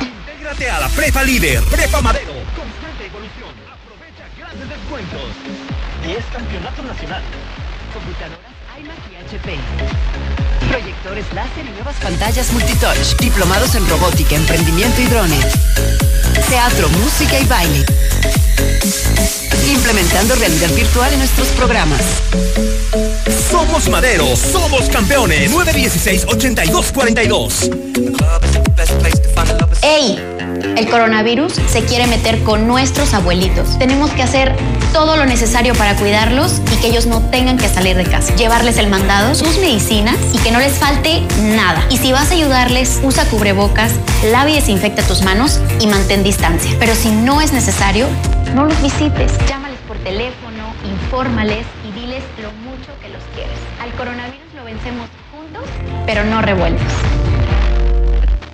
[0.00, 2.32] Intégrate a la Prepa Líder, Prepa Madero.
[2.56, 3.54] Constante evolución.
[3.72, 5.30] Aprovecha grandes descuentos.
[6.04, 7.22] 10 campeonato nacional.
[7.92, 10.45] Computadoras iMac y HP.
[10.68, 13.16] Proyectores láser y nuevas pantallas multitouch.
[13.20, 15.44] Diplomados en robótica, emprendimiento y drones.
[16.48, 17.84] Teatro, música y baile.
[19.68, 22.00] Implementando realidad virtual en nuestros programas.
[23.50, 25.52] Somos Madero, somos campeones.
[25.52, 27.70] 916-8242.
[29.82, 30.35] ¡Ey!
[30.76, 33.78] El coronavirus se quiere meter con nuestros abuelitos.
[33.78, 34.56] Tenemos que hacer
[34.92, 38.34] todo lo necesario para cuidarlos y que ellos no tengan que salir de casa.
[38.34, 41.86] Llevarles el mandado, sus medicinas y que no les falte nada.
[41.90, 43.92] Y si vas a ayudarles, usa cubrebocas,
[44.30, 46.74] lava y desinfecta tus manos y mantén distancia.
[46.78, 48.06] Pero si no es necesario,
[48.54, 49.32] no los visites.
[49.48, 53.58] Llámales por teléfono, infórmales y diles lo mucho que los quieres.
[53.82, 55.64] Al coronavirus lo vencemos juntos,
[56.06, 56.86] pero no revueltos.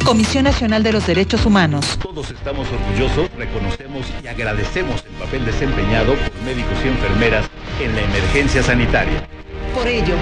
[0.05, 1.99] Comisión Nacional de los Derechos Humanos.
[2.03, 7.47] Todos estamos orgullosos, reconocemos y agradecemos el papel desempeñado por médicos y enfermeras
[7.81, 9.27] en la emergencia sanitaria.
[9.75, 10.15] Por ello,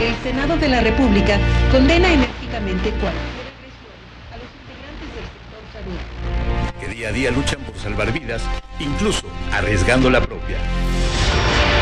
[0.00, 1.38] el Senado de la República
[1.70, 3.12] condena enérgicamente cualquier
[3.52, 3.92] agresión
[4.32, 6.80] a los integrantes del sector salud.
[6.80, 8.42] Que día a día luchan por salvar vidas,
[8.80, 10.56] incluso arriesgando la propia.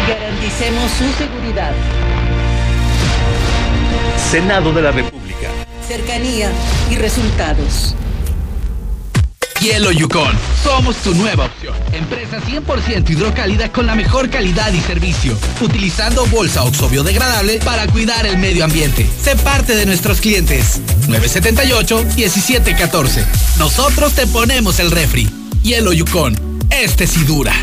[0.08, 1.72] Garanticemos su seguridad.
[4.16, 5.24] Senado de la República
[5.86, 6.50] cercanía
[6.90, 7.94] y resultados.
[9.60, 10.36] Hielo Yukon.
[10.62, 11.74] Somos tu nueva opción.
[11.92, 15.38] Empresa 100% hidrocálida con la mejor calidad y servicio.
[15.60, 19.08] Utilizando bolsa oxo biodegradable para cuidar el medio ambiente.
[19.22, 20.82] Sé parte de nuestros clientes.
[21.08, 23.24] 978-1714.
[23.58, 25.30] Nosotros te ponemos el refri.
[25.62, 26.36] Hielo Yukon.
[26.68, 27.54] Este sí dura.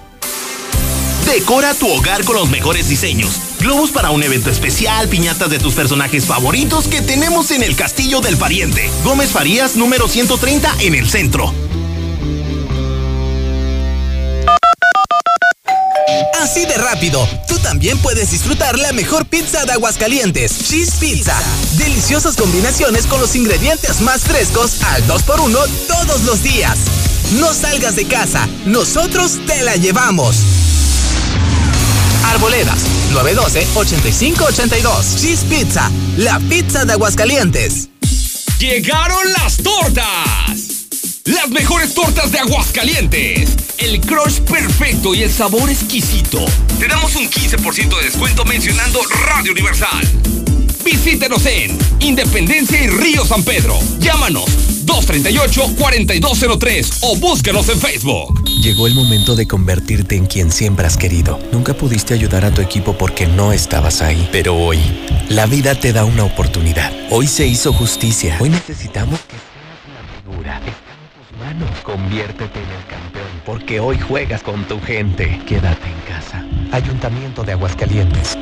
[1.27, 3.41] Decora tu hogar con los mejores diseños.
[3.59, 8.21] Globos para un evento especial, piñatas de tus personajes favoritos que tenemos en el Castillo
[8.21, 8.89] del Pariente.
[9.03, 11.53] Gómez Farías, número 130, en el centro.
[16.47, 21.37] Así de rápido, tú también puedes disfrutar la mejor pizza de Aguascalientes, Cheese Pizza.
[21.73, 26.79] Deliciosas combinaciones con los ingredientes más frescos al 2x1 todos los días.
[27.41, 30.37] No salgas de casa, nosotros te la llevamos.
[32.27, 32.79] Arboledas
[33.13, 35.21] 912-8582.
[35.21, 37.89] Cheese Pizza, la pizza de Aguascalientes.
[38.61, 40.66] ¡Llegaron las tortas!
[41.27, 43.57] Las mejores tortas de Aguascalientes.
[43.79, 46.45] El crush perfecto y el sabor exquisito.
[46.79, 50.09] Te damos un 15% de descuento mencionando Radio Universal.
[50.85, 53.77] Visítenos en Independencia y Río San Pedro.
[53.99, 54.45] Llámanos
[54.87, 58.45] 238-4203 o búscanos en Facebook.
[58.63, 61.41] Llegó el momento de convertirte en quien siempre has querido.
[61.51, 64.29] Nunca pudiste ayudar a tu equipo porque no estabas ahí.
[64.31, 64.79] Pero hoy,
[65.29, 66.93] la vida te da una oportunidad.
[67.11, 68.37] Hoy se hizo justicia.
[68.39, 70.63] Hoy necesitamos que seas una figura.
[71.83, 75.41] Conviértete en el campeón porque hoy juegas con tu gente.
[75.47, 76.45] Quédate en casa.
[76.73, 78.37] Ayuntamiento de Aguascalientes.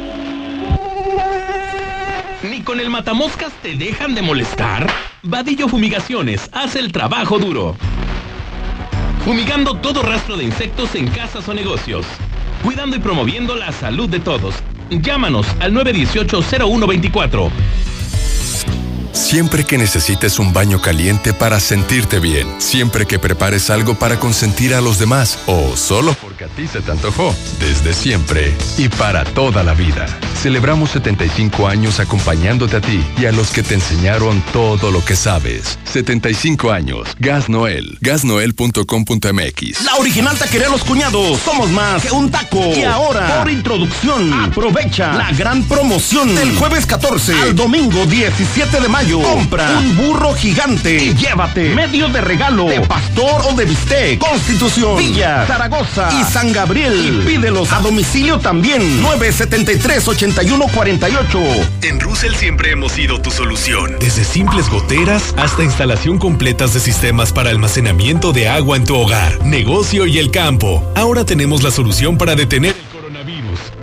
[2.43, 4.87] ¿Ni con el matamoscas te dejan de molestar?
[5.23, 7.77] Vadillo Fumigaciones hace el trabajo duro.
[9.25, 12.05] Fumigando todo rastro de insectos en casas o negocios.
[12.63, 14.57] Cuidando y promoviendo la salud de todos.
[14.91, 17.51] Llámanos al 918-0124.
[19.15, 24.75] Siempre que necesites un baño caliente para sentirte bien, siempre que prepares algo para consentir
[24.75, 29.23] a los demás o solo porque a ti se te antojó, desde siempre y para
[29.23, 30.07] toda la vida.
[30.43, 35.15] Celebramos 75 años acompañándote a ti y a los que te enseñaron todo lo que
[35.15, 35.79] sabes.
[35.85, 37.09] 75 años.
[37.19, 37.97] Gas Noel.
[38.01, 39.85] Gasnoel.com.mx.
[39.85, 41.39] La original taquería Los Cuñados.
[41.39, 42.75] Somos más que un taco.
[42.77, 48.89] Y ahora, por introducción, aprovecha la gran promoción del jueves 14 al domingo 17 de
[48.89, 49.04] mayo.
[49.13, 54.19] Compra un burro gigante y llévate medio de regalo de pastor o de bistec.
[54.19, 57.23] Constitución, Villa, Zaragoza y San Gabriel.
[57.23, 59.03] Y pídelos a domicilio también.
[59.03, 61.39] 973 8148.
[61.83, 63.97] En Russell siempre hemos sido tu solución.
[64.01, 69.45] Desde simples goteras hasta instalación completas de sistemas para almacenamiento de agua en tu hogar,
[69.45, 70.83] negocio y el campo.
[70.95, 72.94] Ahora tenemos la solución para detener el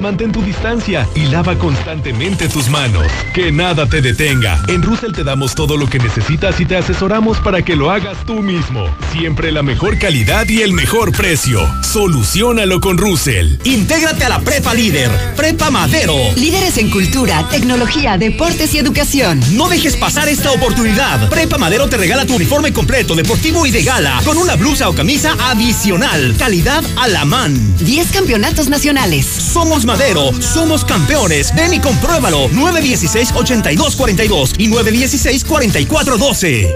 [0.02, 3.06] Mantén tu distancia y lava constantemente tus manos.
[3.36, 4.60] Que nada te detenga.
[4.68, 8.18] En Russell te damos todo lo que necesitas y te asesoramos para que lo hagas
[8.26, 8.90] tú mismo.
[9.12, 11.62] Siempre la mejor calidad y el mejor precio.
[11.84, 13.58] Solucionalo con Russell.
[13.64, 16.16] Intégrate a la Prepa Líder, Prepa Madero.
[16.36, 19.40] Líderes en cultura, tecnología, deportes y educación.
[19.52, 21.30] No dejes pasar esta oportunidad.
[21.30, 24.96] Prepa Madero te regala tu uniforme completo, deportivo y de gala, con una blusa o
[24.96, 26.34] camisa adicional.
[26.40, 27.54] Calidad a la man.
[27.78, 29.28] 10 campeonatos nacionales.
[29.28, 31.54] Somos Madero, somos campeones.
[31.54, 32.48] Ven y compruébalo.
[32.52, 36.74] 916-8242 y 916-4412.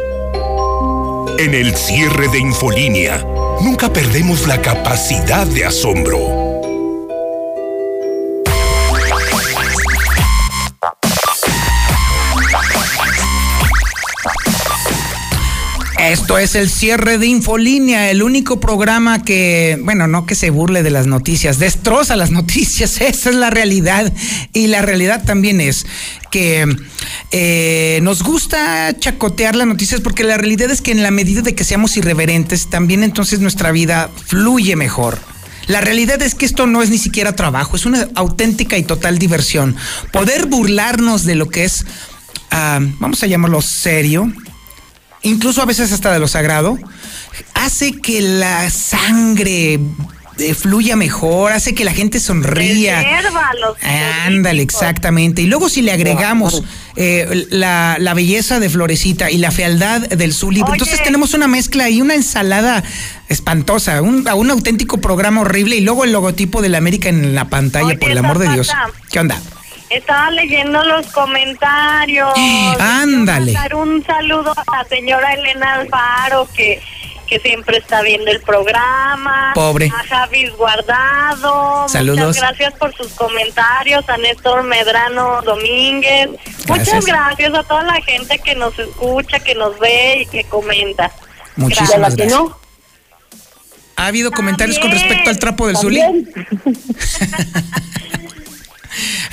[1.39, 3.25] En el cierre de Infolínea,
[3.61, 6.54] nunca perdemos la capacidad de asombro.
[16.11, 20.83] Esto es el cierre de Infolínea, el único programa que, bueno, no que se burle
[20.83, 24.13] de las noticias, destroza las noticias, esa es la realidad.
[24.53, 25.87] Y la realidad también es
[26.29, 26.67] que
[27.31, 31.55] eh, nos gusta chacotear las noticias porque la realidad es que en la medida de
[31.55, 35.17] que seamos irreverentes, también entonces nuestra vida fluye mejor.
[35.65, 39.17] La realidad es que esto no es ni siquiera trabajo, es una auténtica y total
[39.17, 39.75] diversión.
[40.11, 41.83] Poder burlarnos de lo que es,
[42.51, 44.31] ah, vamos a llamarlo serio,
[45.25, 46.77] incluso a veces hasta de lo sagrado,
[47.53, 49.79] hace que la sangre
[50.37, 53.01] eh, fluya mejor, hace que la gente sonría.
[54.25, 55.41] Ándale, exactamente.
[55.41, 56.63] Y luego si le agregamos
[56.95, 61.89] eh, la, la, belleza de Florecita y la fealdad del Zuli, entonces tenemos una mezcla
[61.89, 62.83] y una ensalada
[63.29, 67.49] espantosa, un, un auténtico programa horrible y luego el logotipo de la América en la
[67.49, 68.71] pantalla, por el amor de Dios.
[69.09, 69.39] ¿Qué onda?
[69.89, 72.33] Estaba leyendo los comentarios.
[72.79, 73.53] Ándale.
[73.53, 76.81] Dar un saludo a la señora Elena Alfaro que
[77.25, 79.51] que siempre está viendo el programa.
[79.55, 79.87] Pobre.
[79.87, 81.87] A Javis Guardado.
[81.89, 82.27] Saludos.
[82.27, 84.07] Muchas gracias por sus comentarios.
[84.09, 86.29] A Néstor Medrano Domínguez.
[86.67, 91.11] Muchas gracias a toda la gente que nos escucha, que nos ve y que comenta.
[91.55, 92.41] Muchísimas gracias.
[93.97, 96.01] ¿Ha habido comentarios con respecto al trapo del Zuli?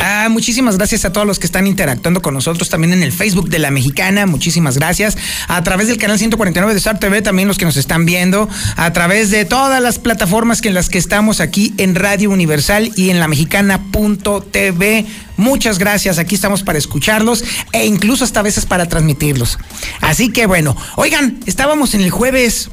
[0.05, 3.49] Ah, muchísimas gracias a todos los que están interactuando con nosotros también en el Facebook
[3.49, 4.27] de la Mexicana.
[4.27, 5.17] Muchísimas gracias.
[5.47, 8.49] A través del canal 149 de Star TV, también los que nos están viendo.
[8.75, 12.91] A través de todas las plataformas que en las que estamos aquí en Radio Universal
[12.97, 15.07] y en la mexicana.tv.
[15.37, 16.19] Muchas gracias.
[16.19, 19.57] Aquí estamos para escucharlos e incluso hasta veces para transmitirlos.
[20.01, 22.71] Así que bueno, oigan, estábamos en el jueves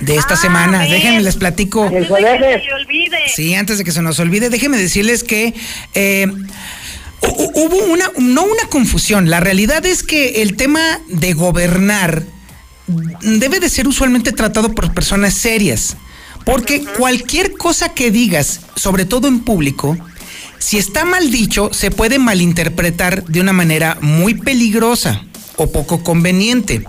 [0.00, 0.80] de esta semana.
[0.82, 1.84] Déjenme les platico.
[1.84, 3.18] Antes de que se olvide.
[3.34, 5.54] Sí, antes de que se nos olvide, déjenme decirles que
[5.94, 6.26] eh,
[7.22, 9.30] hubo una, no una confusión.
[9.30, 12.22] La realidad es que el tema de gobernar
[13.22, 15.96] debe de ser usualmente tratado por personas serias.
[16.44, 19.96] Porque cualquier cosa que digas, sobre todo en público,
[20.58, 25.22] si está mal dicho, se puede malinterpretar de una manera muy peligrosa
[25.56, 26.84] o poco conveniente.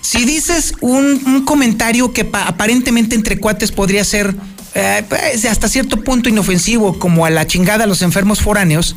[0.00, 4.34] Si dices un, comentario que aparentemente entre cuates podría ser
[4.74, 8.96] eh, pues, hasta cierto punto inofensivo, como a la chingada a los enfermos foráneos,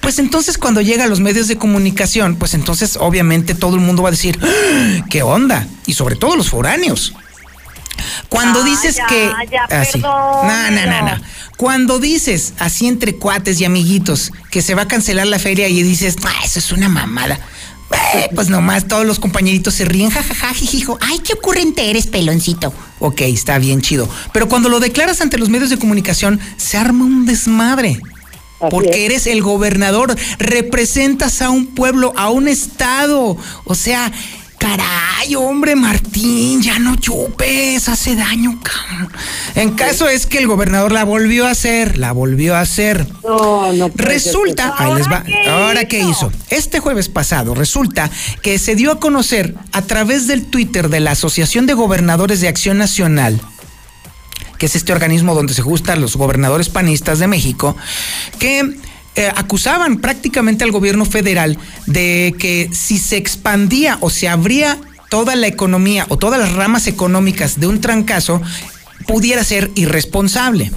[0.00, 4.02] pues entonces cuando llega a los medios de comunicación, pues entonces obviamente todo el mundo
[4.02, 5.04] va a decir, ¡Ah!
[5.08, 5.66] ¿qué onda?
[5.86, 7.14] Y sobre todo los foráneos.
[8.28, 9.30] Cuando Ah, dices ya, que...
[9.50, 11.22] ya, perdón, No, no, no, no.
[11.56, 15.82] Cuando dices así entre cuates y amiguitos que se va a cancelar la feria y
[15.82, 17.38] dices, ah, eso es una mamada.
[18.14, 20.98] Eh, pues nomás todos los compañeritos se ríen, jajaja, jijijo.
[21.00, 22.72] Ay, qué ocurrente eres, peloncito.
[22.98, 24.08] Ok, está bien chido.
[24.32, 28.00] Pero cuando lo declaras ante los medios de comunicación, se arma un desmadre.
[28.70, 33.36] Porque eres el gobernador, representas a un pueblo, a un estado.
[33.64, 34.12] O sea,
[34.62, 39.12] caray, hombre, Martín, ya no chupes, hace daño, cabrón.
[39.56, 43.06] En caso es que el gobernador la volvió a hacer, la volvió a hacer.
[43.96, 45.24] Resulta, ahí les va.
[45.50, 46.30] Ahora qué hizo?
[46.48, 48.08] Este jueves pasado resulta
[48.42, 52.48] que se dio a conocer a través del Twitter de la Asociación de Gobernadores de
[52.48, 53.40] Acción Nacional
[54.58, 57.76] que es este organismo donde se juntan los gobernadores panistas de México,
[58.38, 58.76] que
[59.14, 64.78] eh, acusaban prácticamente al gobierno federal de que si se expandía o se abría
[65.10, 68.40] toda la economía o todas las ramas económicas de un trancazo,
[69.06, 70.72] pudiera ser irresponsable.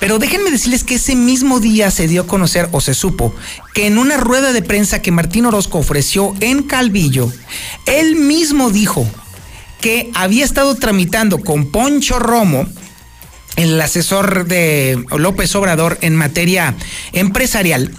[0.00, 3.34] Pero déjenme decirles que ese mismo día se dio a conocer o se supo
[3.74, 7.32] que en una rueda de prensa que Martín Orozco ofreció en Calvillo,
[7.86, 9.06] él mismo dijo
[9.80, 12.66] que había estado tramitando con Poncho Romo,
[13.56, 16.74] el asesor de López Obrador en materia
[17.12, 17.90] empresarial,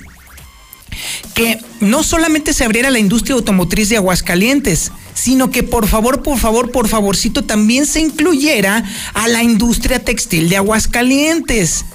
[1.33, 6.37] que no solamente se abriera la industria automotriz de Aguascalientes, sino que por favor, por
[6.37, 11.85] favor, por favorcito también se incluyera a la industria textil de Aguascalientes.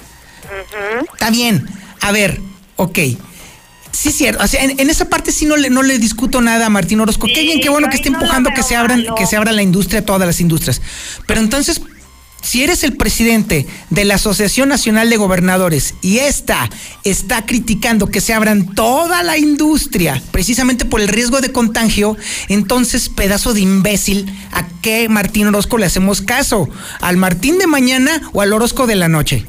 [1.13, 1.67] Está bien.
[2.01, 2.41] A ver,
[2.77, 2.99] ok.
[3.93, 4.43] Sí, cierto.
[4.43, 7.01] O sea, en, en esa parte sí no le, no le discuto nada a Martín
[7.01, 7.27] Orozco.
[7.27, 10.05] qué bien, qué bueno que esté empujando que se abran, que se abra la industria,
[10.05, 10.81] todas las industrias.
[11.27, 11.83] Pero entonces,
[12.41, 16.69] si eres el presidente de la Asociación Nacional de Gobernadores y esta
[17.05, 22.17] está criticando que se abran toda la industria precisamente por el riesgo de contagio,
[22.49, 26.69] entonces, pedazo de imbécil, ¿a qué Martín Orozco le hacemos caso?
[27.01, 29.45] ¿Al Martín de mañana o al Orozco de la noche?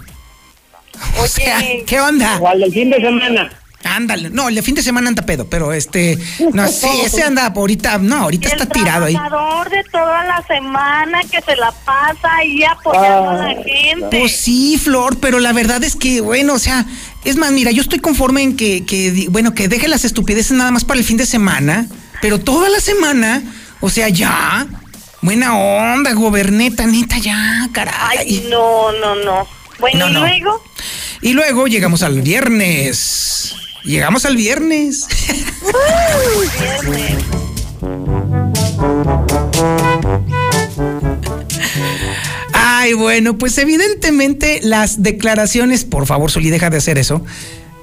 [1.19, 2.37] O sea, ¿qué onda?
[2.39, 3.60] O al del fin de semana.
[3.83, 6.17] Ándale, no, el de fin de semana anda pedo, pero este,
[6.53, 9.13] no, sí, ese anda ahorita, no, ahorita está tirado ahí.
[9.13, 14.19] trabajador de toda la semana que se la pasa ahí apoyando a la gente.
[14.19, 16.85] Pues sí, Flor, pero la verdad es que, bueno, o sea,
[17.25, 20.71] es más, mira, yo estoy conforme en que, que bueno, que deje las estupideces nada
[20.71, 21.87] más para el fin de semana,
[22.21, 23.41] pero toda la semana,
[23.79, 24.67] o sea, ya,
[25.21, 28.17] buena onda, goberneta, neta, ya, caray.
[28.19, 29.47] Ay, no, no, no.
[29.79, 30.19] Bueno, No, ¿y no.
[30.19, 30.63] luego?
[31.23, 33.30] Y luego llegamos al viernes.
[33.83, 35.07] Llegamos al viernes.
[36.59, 37.23] Viernes.
[42.53, 47.23] Ay, bueno, pues evidentemente las declaraciones, por favor, Soli, deja de hacer eso.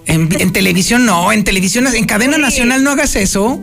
[0.07, 3.61] En, en televisión no, en televisión, en cadena nacional no hagas eso.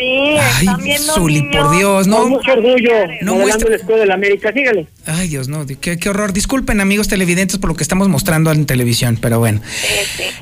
[0.00, 0.06] Sí,
[0.38, 1.62] Ay, están viendo Zuli, niños.
[1.68, 2.16] por Dios, no.
[2.22, 4.50] Con mucho orgullo, No muestra- el escudo de la América.
[4.52, 4.86] Sígale.
[5.04, 6.32] Ay, Dios, no, qué, qué horror.
[6.32, 9.60] Disculpen, amigos televidentes, por lo que estamos mostrando en televisión, pero bueno.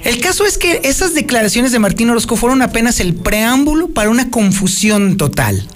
[0.05, 4.31] El caso es que esas declaraciones de Martín Orozco fueron apenas el preámbulo para una
[4.31, 5.67] confusión total.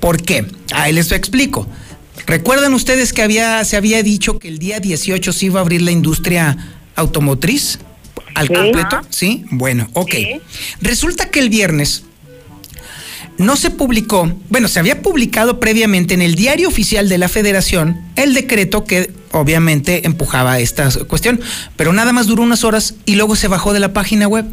[0.00, 0.44] ¿Por qué?
[0.72, 1.68] Ahí les explico.
[2.26, 5.82] ¿Recuerdan ustedes que había, se había dicho que el día 18 se iba a abrir
[5.82, 6.56] la industria
[6.96, 7.78] automotriz
[8.34, 9.00] al completo?
[9.10, 9.44] ¿Sí?
[9.50, 10.14] Bueno, ok.
[10.80, 12.04] Resulta que el viernes
[13.38, 18.00] no se publicó, bueno, se había publicado previamente en el diario oficial de la federación
[18.16, 21.40] el decreto que obviamente empujaba esta cuestión,
[21.76, 24.46] pero nada más duró unas horas y luego se bajó de la página web.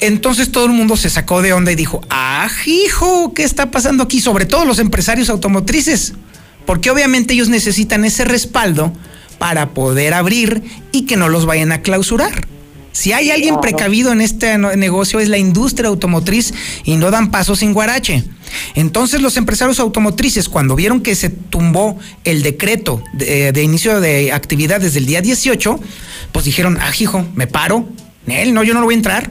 [0.00, 3.32] Entonces todo el mundo se sacó de onda y dijo, ¡ah, hijo!
[3.32, 4.20] ¿Qué está pasando aquí?
[4.20, 6.14] Sobre todo los empresarios automotrices,
[6.66, 8.92] porque obviamente ellos necesitan ese respaldo
[9.38, 10.62] para poder abrir
[10.92, 12.46] y que no los vayan a clausurar.
[12.96, 17.54] Si hay alguien precavido en este negocio es la industria automotriz y no dan paso
[17.54, 18.24] sin guarache.
[18.74, 24.32] Entonces los empresarios automotrices cuando vieron que se tumbó el decreto de, de inicio de
[24.32, 25.78] actividad desde el día 18,
[26.32, 27.86] pues dijeron, ah, hijo, me paro.
[28.24, 29.30] Nel, no, yo no lo voy a entrar.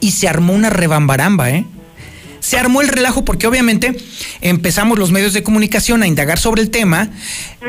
[0.00, 1.64] Y se armó una rebambaramba, ¿eh?
[2.38, 3.96] Se armó el relajo porque obviamente
[4.42, 7.10] empezamos los medios de comunicación a indagar sobre el tema.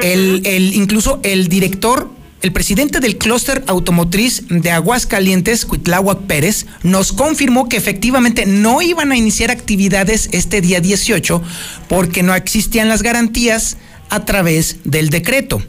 [0.02, 2.12] el, el- incluso el director,
[2.42, 9.12] el presidente del clúster automotriz de Aguascalientes, Cuitláhuac Pérez, nos confirmó que efectivamente no iban
[9.12, 11.42] a iniciar actividades este día 18
[11.88, 13.78] porque no existían las garantías
[14.10, 15.62] a través del decreto.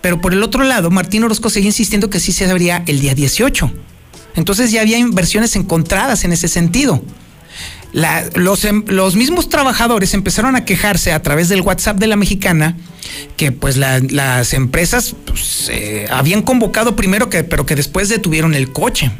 [0.00, 3.14] Pero por el otro lado, Martín Orozco seguía insistiendo que sí se abría el día
[3.14, 3.72] 18.
[4.36, 7.02] Entonces ya había inversiones encontradas en ese sentido.
[8.34, 12.76] Los, em- los mismos trabajadores empezaron a quejarse a través del WhatsApp de la mexicana
[13.36, 18.54] que pues la- las empresas pues, eh, habían convocado primero que pero que después detuvieron
[18.54, 19.10] el coche.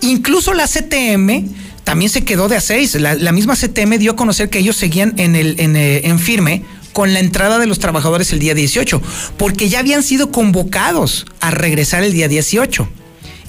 [0.00, 1.44] Incluso la CTM
[1.84, 2.94] también se quedó de a seis.
[2.94, 6.18] La, la misma CTM dio a conocer que ellos seguían en, el, en, eh, en
[6.18, 9.00] firme con la entrada de los trabajadores el día 18,
[9.36, 12.88] porque ya habían sido convocados a regresar el día 18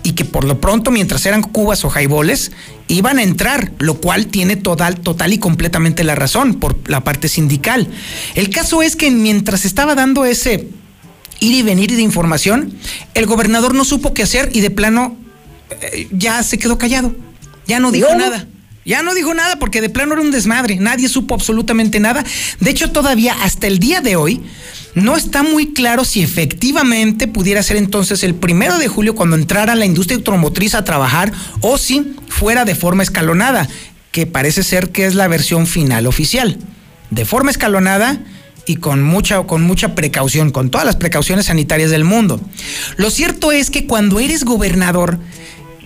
[0.03, 2.51] y que por lo pronto, mientras eran cubas o jaiboles,
[2.89, 7.29] iban a entrar, lo cual tiene total, total y completamente la razón por la parte
[7.29, 7.87] sindical.
[8.35, 10.67] El caso es que mientras estaba dando ese
[11.39, 12.73] ir y venir de información,
[13.13, 15.15] el gobernador no supo qué hacer y de plano
[15.69, 17.15] eh, ya se quedó callado,
[17.67, 18.47] ya no dijo nada.
[18.89, 22.25] Ya no dijo nada porque de plano era un desmadre, nadie supo absolutamente nada.
[22.59, 24.41] De hecho, todavía hasta el día de hoy
[24.95, 29.75] no está muy claro si efectivamente pudiera ser entonces el primero de julio cuando entrara
[29.75, 31.31] la industria automotriz a trabajar
[31.61, 33.69] o si fuera de forma escalonada,
[34.11, 36.57] que parece ser que es la versión final oficial.
[37.11, 38.17] De forma escalonada
[38.65, 42.41] y con mucha, con mucha precaución, con todas las precauciones sanitarias del mundo.
[42.97, 45.19] Lo cierto es que cuando eres gobernador,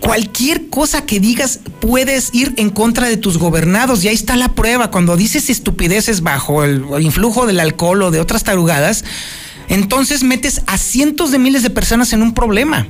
[0.03, 4.49] cualquier cosa que digas puedes ir en contra de tus gobernados y ahí está la
[4.49, 4.91] prueba.
[4.91, 9.05] Cuando dices estupideces bajo el influjo del alcohol o de otras tarugadas,
[9.69, 12.87] entonces metes a cientos de miles de personas en un problema.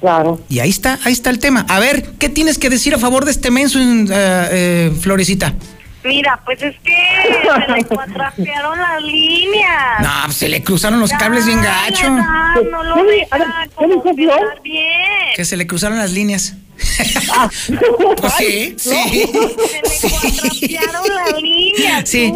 [0.00, 0.40] Claro.
[0.48, 1.66] Y ahí está, ahí está el tema.
[1.68, 5.54] A ver, ¿qué tienes que decir a favor de este menso, eh, eh, Florecita?
[6.02, 6.96] Mira, pues es que
[7.66, 10.00] se le cuatrapearon las líneas.
[10.00, 12.06] No, pues se le cruzaron los cables bien gacho.
[12.08, 13.38] Ah, no lo deja
[14.16, 15.34] quedar bien.
[15.36, 16.54] Que se le cruzaron las líneas.
[18.16, 19.28] pues sí, sí.
[20.00, 22.32] Cuatrapearon las líneas, Sí.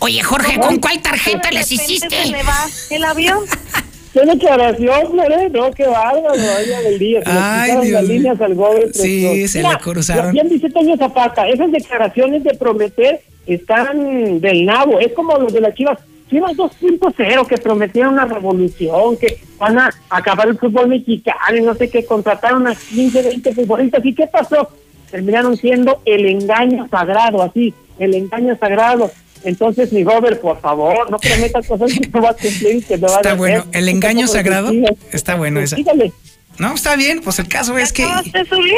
[0.00, 2.24] Oye, Jorge, ¿con cuál tarjeta les hiciste?
[2.24, 3.38] Se me va el avión.
[4.18, 5.50] Qué declaración, ¿eh?
[5.52, 7.22] No, qué bárbaro, vaya del día.
[7.22, 8.92] Se Ay, Dios las líneas al gober.
[8.92, 10.32] Sí, se le cruzaron.
[10.32, 14.98] Bien dice Toño Zapata, esas declaraciones de prometer están del nabo.
[14.98, 15.98] Es como los de las Chivas.
[16.28, 21.74] Chivas 2.0 que prometieron una revolución, que van a acabar el fútbol mexicano y no
[21.74, 24.04] sé qué, contrataron a 15, 20 futbolistas.
[24.04, 24.68] ¿Y qué pasó?
[25.10, 29.10] Terminaron siendo el engaño sagrado, así, el engaño sagrado.
[29.44, 32.96] Entonces, mi Robert, por favor, no prometas cosas que no vas a cumplir y que
[32.98, 33.38] no vas a Está hacer.
[33.38, 33.64] bueno.
[33.72, 34.72] El engaño sagrado.
[35.12, 35.76] Está bueno esa.
[35.76, 36.12] Dígale.
[36.58, 37.20] No, está bien.
[37.22, 38.04] Pues el caso es que.
[38.04, 38.74] ¿Acabaste, Zuli?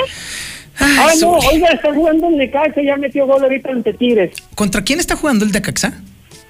[0.79, 4.33] Ah, no, oiga, está jugando el Necaxa, ya metió gol ahorita ante Tigres.
[4.55, 6.01] ¿Contra quién está jugando el de Caxa?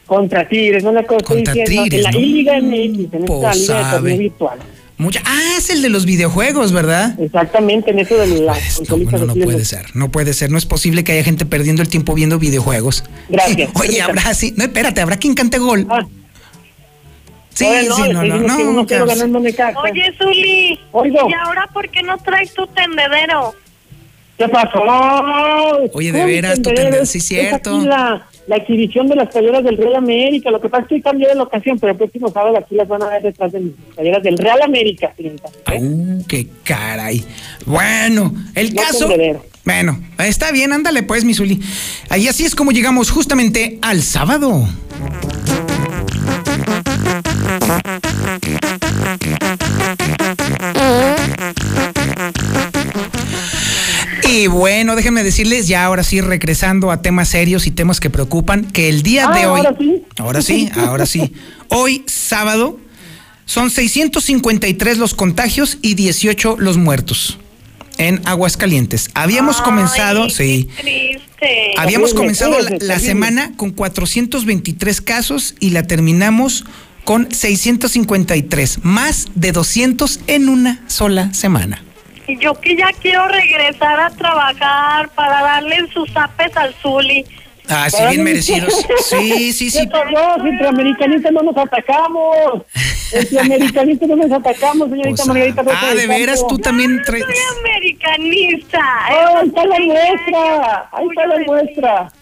[0.07, 2.19] Contra Tigres, no la cosa estoy Contra diciendo, Tigres, En la ¿no?
[2.21, 2.69] I-Liga MX,
[3.15, 4.59] en esta Pues liga de torneo virtual.
[5.01, 5.22] Mucha...
[5.24, 7.18] Ah, es el de los videojuegos, ¿verdad?
[7.18, 10.66] Exactamente, en eso de las Pues, no, no puede ser, no puede ser, no es
[10.66, 13.05] posible que haya gente perdiendo el tiempo viendo videojuegos.
[13.30, 13.70] Gracias.
[13.76, 15.86] Oye, habrá sí, no, espérate, habrá quien cante gol.
[17.55, 18.86] Sí, Oye, sí, no, no, no.
[19.82, 20.78] Oye, Zuli.
[20.92, 21.30] Oigo.
[21.30, 23.55] ¿Y ahora por qué no traes tu tendedero?
[24.36, 24.82] ¿Qué pasó?
[25.94, 27.80] Oye, de ¿Cómo veras, tu tendedero, sí, Es cierto.
[28.51, 30.51] La, exhibición de las playeras del Real América.
[30.51, 32.88] Lo que pasa es que hoy cambié de locación, pero el próximo sábado aquí las
[32.88, 35.12] van a ver detrás de mis playeras del Real América.
[35.78, 37.24] Uh, qué caray.
[37.66, 39.09] Bueno, el No caso.
[39.64, 41.61] Bueno, está bien, ándale pues, mi Zuli.
[42.09, 44.66] Ahí así es como llegamos justamente al sábado.
[54.31, 58.64] Y bueno, déjenme decirles, ya ahora sí, regresando a temas serios y temas que preocupan,
[58.64, 59.61] que el día Ah, de hoy.
[59.61, 60.03] ahora sí.
[60.18, 61.33] Ahora sí, ahora sí.
[61.68, 62.78] Hoy, sábado,
[63.45, 67.39] son 653 los contagios y 18 los muertos
[67.99, 69.11] en Aguascalientes.
[69.14, 70.68] Habíamos comenzado, sí.
[70.81, 71.72] Triste.
[71.76, 76.64] Habíamos comenzado la, semana con 423 casos y la terminamos
[77.05, 81.83] con 653, más de 200 en una sola semana.
[82.39, 87.24] Yo que ya quiero regresar a trabajar para darle sus zapes al Zuli.
[87.68, 88.74] Ah, sí, bien merecidos.
[89.09, 89.78] Sí, sí, sí.
[89.81, 90.43] ¿Qué pasó?
[90.43, 92.62] Si entre americanistas no nos atacamos.
[93.12, 95.62] Entre americanistas no nos atacamos, señorita Margarita.
[95.62, 97.24] Rosa Ah, de veras, tú también traes...
[97.24, 98.78] Soy americanista.
[98.81, 100.89] Ah, ahí está la muestra.
[100.93, 102.12] Ahí está la muestra.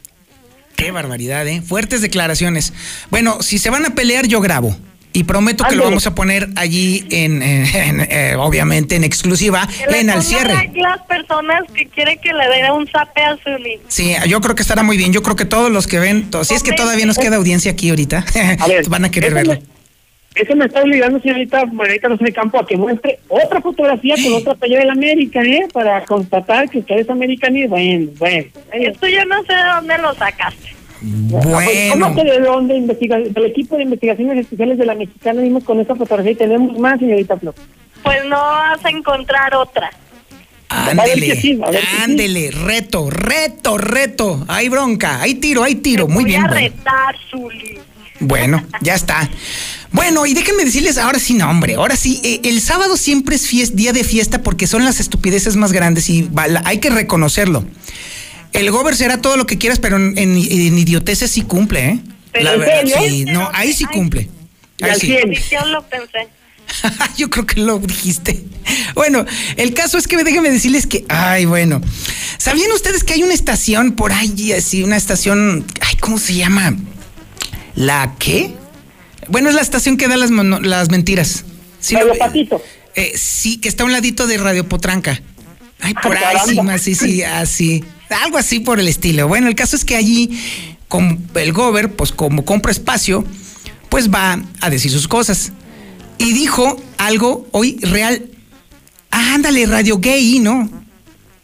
[0.76, 1.62] Qué barbaridad, ¿eh?
[1.62, 2.72] Fuertes declaraciones.
[3.10, 4.76] Bueno, si se van a pelear, yo grabo.
[5.12, 9.66] Y prometo que lo vamos a poner allí, en, en- en, eh, obviamente, en exclusiva,
[9.88, 10.52] Que en al cierre.
[10.52, 13.78] a las personas que quieren que le den un zape al Zuli.
[13.88, 15.12] Sí, yo creo que estará muy bien.
[15.12, 17.72] Yo creo que todos los que ven, to- si es que todavía nos queda audiencia
[17.72, 18.24] aquí ahorita,
[18.88, 19.54] van a querer verlo.
[19.54, 19.78] me-
[20.34, 24.34] Eso me está obligando, señorita Margarita Rosa del Campo, a que muestre otra fotografía con
[24.34, 25.66] otra playera del América, ¿eh?
[25.72, 27.70] Para constatar que usted es americanista.
[27.70, 28.44] Bueno, bueno.
[28.72, 30.77] Esto yo no sé de dónde lo sacaste.
[31.00, 31.92] Bueno.
[31.92, 35.80] ¿Cómo que de dónde investiga del equipo de investigaciones especiales de la Mexicana vimos con
[35.80, 37.54] esa fotografía y tenemos más, señorita Flo?
[38.02, 39.90] Pues no vas a encontrar otra.
[40.70, 41.60] Ándele, sí, que sí.
[42.02, 44.44] ándele, reto, reto, reto.
[44.48, 46.08] Hay bronca, hay tiro, hay tiro.
[46.08, 46.44] Muy Voy bien.
[46.44, 46.60] a Bueno.
[46.60, 47.78] retar, Zuli.
[48.20, 49.28] Bueno, ya está.
[49.92, 53.50] Bueno, y déjenme decirles, ahora sí, no, hombre, ahora sí, eh, el sábado siempre es
[53.50, 56.28] fies- día de fiesta porque son las estupideces más grandes y
[56.64, 57.64] hay que reconocerlo.
[58.52, 62.00] El gober será todo lo que quieras, pero en, en- en idioteces sí cumple, ¿eh?
[62.32, 62.96] ¿Pero La en verdad, serio?
[63.08, 64.28] sí, no, ahí sí cumple.
[64.80, 65.08] Ahí sí.
[65.50, 66.28] Yo lo pensé.
[67.16, 68.44] Yo creo que lo dijiste.
[68.94, 69.24] Bueno,
[69.56, 71.80] el caso es que déjenme decirles que, ay, bueno,
[72.36, 76.76] ¿sabían ustedes que hay una estación por ahí, así, una estación, ay, ¿cómo se llama?
[77.76, 78.54] ¿La qué?
[79.28, 81.44] Bueno, es la estación que da las, mono- las mentiras.
[81.80, 82.12] ¿Sí lo-
[82.94, 85.22] Eh, sí, que está a un ladito de Radio Potranca.
[85.80, 87.84] Ay, por Ah, ahí sí, más, sí, sí, así.
[88.10, 89.28] Algo así por el estilo.
[89.28, 90.38] Bueno, el caso es que allí,
[90.88, 93.24] con el gober, pues como compra espacio,
[93.88, 95.52] pues va a decir sus cosas.
[96.18, 98.26] Y dijo algo hoy real.
[99.10, 100.68] Ah, ándale, Radio Gay, ¿no?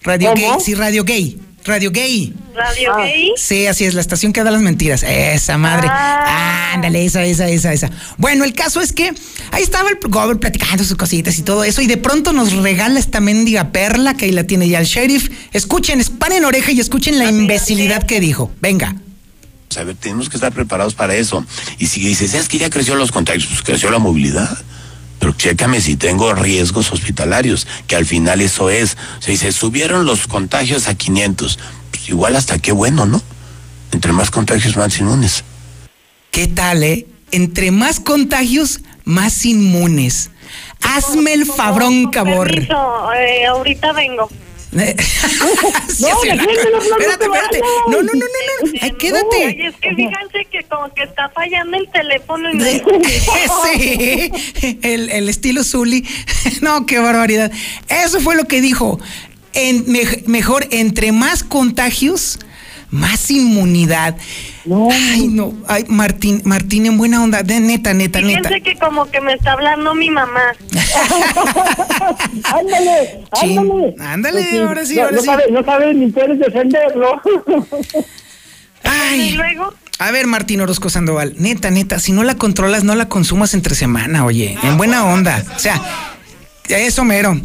[0.02, 0.50] Radio ¿Cómo?
[0.52, 1.38] Gay, sí, Radio Gay.
[1.64, 2.34] Radio Gay.
[2.54, 3.32] ¿Radio gay?
[3.36, 5.02] Sí, así es, la estación que da las mentiras.
[5.02, 5.88] Esa madre.
[5.90, 7.90] Ándale, esa, esa, esa, esa.
[8.16, 9.12] Bueno, el caso es que
[9.50, 13.00] ahí estaba el gober platicando sus cositas y todo eso, y de pronto nos regala
[13.00, 15.30] esta mendiga perla que ahí la tiene ya el sheriff.
[15.52, 18.52] Escuchen, paren oreja y escuchen la imbecilidad que dijo.
[18.60, 18.94] Venga.
[19.76, 21.44] A ver, tenemos que estar preparados para eso.
[21.78, 24.56] Y si dices, es que ya creció los contagios, pues creció la movilidad.
[25.18, 28.96] Pero chécame si tengo riesgos hospitalarios, que al final eso es.
[29.18, 31.58] O sea, dice, subieron los contagios a 500.
[31.90, 33.22] Pues igual hasta qué bueno, ¿no?
[33.92, 35.44] Entre más contagios, más inmunes.
[36.30, 37.06] ¿Qué tal, eh?
[37.30, 40.30] Entre más contagios, más inmunes.
[40.82, 42.48] Hazme el fabrón, cabor.
[42.48, 44.28] Permiso, eh, ahorita vengo.
[45.88, 47.60] Sí, sí, la- espérate, espérate.
[47.88, 48.72] No, no, no, no, no.
[48.80, 49.36] Ay, quédate.
[49.46, 52.50] Ay, es que fíjense que como que está fallando el teléfono.
[52.50, 52.64] Y no-
[53.74, 54.30] sí,
[54.82, 56.04] el, el estilo Zully.
[56.60, 57.50] No, qué barbaridad.
[57.88, 58.98] Eso fue lo que dijo.
[59.52, 62.38] En, me- mejor, entre más contagios,
[62.94, 64.16] más inmunidad.
[64.90, 65.52] Ay, no.
[65.66, 67.42] Ay, Martín, Martín, en buena onda.
[67.42, 68.48] De neta, neta, neta.
[68.48, 70.40] Fíjense que como que me está hablando mi mamá.
[72.44, 73.94] ándale, Chin, ándale.
[73.98, 75.26] ándale, Pues ahora sí, no, ahora no sí.
[75.26, 77.20] Sabe, no sabe ni puedes defenderlo.
[78.84, 79.20] Ay.
[79.28, 83.08] Y luego, A ver, Martín Orozco Sandoval, neta, neta, si no la controlas, no la
[83.08, 85.44] consumas entre semana, oye, en buena onda.
[85.54, 85.80] O sea,
[86.68, 87.40] eso mero.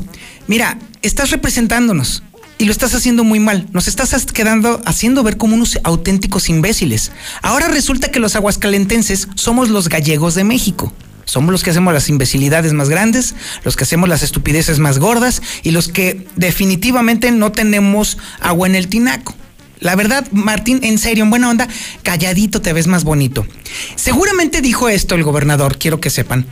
[0.48, 2.24] Mira, estás representándonos
[2.60, 3.68] y lo estás haciendo muy mal.
[3.72, 7.12] Nos estás quedando haciendo ver como unos auténticos imbéciles.
[7.42, 10.94] Ahora resulta que los aguascalentenses somos los gallegos de México.
[11.26, 13.34] Somos los que hacemos las imbecilidades más grandes,
[13.64, 18.76] los que hacemos las estupideces más gordas y los que definitivamente no tenemos agua en
[18.76, 19.36] el tinaco.
[19.80, 21.70] La verdad, Martín, en serio, en buena onda,
[22.04, 23.48] calladito te ves más bonito.
[23.96, 26.46] Seguramente dijo esto el gobernador, quiero que sepan.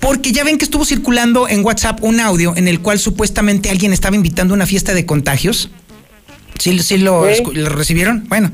[0.00, 3.92] Porque ya ven que estuvo circulando en WhatsApp un audio en el cual supuestamente alguien
[3.92, 5.70] estaba invitando a una fiesta de contagios.
[6.58, 8.26] ¿Sí, sí lo, recibieron?
[8.28, 8.50] Bueno,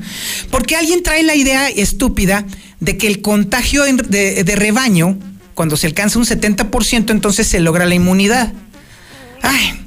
[0.51, 2.45] porque alguien trae la idea estúpida
[2.79, 5.17] de que el contagio de rebaño,
[5.53, 8.51] cuando se alcanza un 70%, entonces se logra la inmunidad.
[9.41, 9.83] Ay,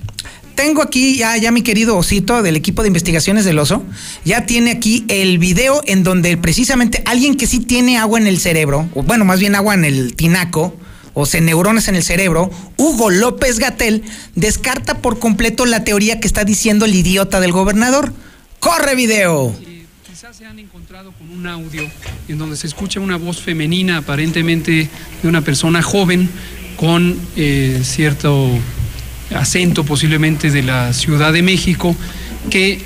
[0.56, 3.84] tengo aquí ya, ya mi querido Osito del equipo de investigaciones del oso,
[4.24, 8.40] ya tiene aquí el video en donde precisamente alguien que sí tiene agua en el
[8.40, 10.74] cerebro, o bueno, más bien agua en el tinaco,
[11.18, 14.02] o sea, neuronas en el cerebro, Hugo López Gatel
[14.34, 18.12] descarta por completo la teoría que está diciendo el idiota del gobernador.
[18.60, 19.56] ¡Corre video!
[20.06, 21.90] Quizás se han encontrado con un audio
[22.28, 24.90] en donde se escucha una voz femenina aparentemente
[25.22, 26.28] de una persona joven
[26.76, 28.50] con eh, cierto
[29.34, 31.96] acento posiblemente de la Ciudad de México
[32.50, 32.82] que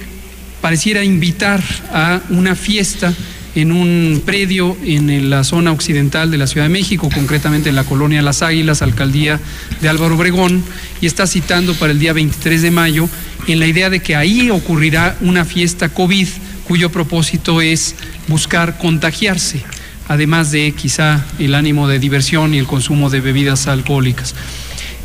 [0.61, 1.61] pareciera invitar
[1.93, 3.13] a una fiesta
[3.55, 7.85] en un predio en la zona occidental de la Ciudad de México, concretamente en la
[7.85, 9.41] colonia Las Águilas, alcaldía
[9.81, 10.63] de Álvaro Obregón,
[11.01, 13.09] y está citando para el día 23 de mayo
[13.47, 16.29] en la idea de que ahí ocurrirá una fiesta COVID
[16.67, 17.97] cuyo propósito es
[18.29, 19.63] buscar contagiarse,
[20.07, 24.35] además de quizá el ánimo de diversión y el consumo de bebidas alcohólicas.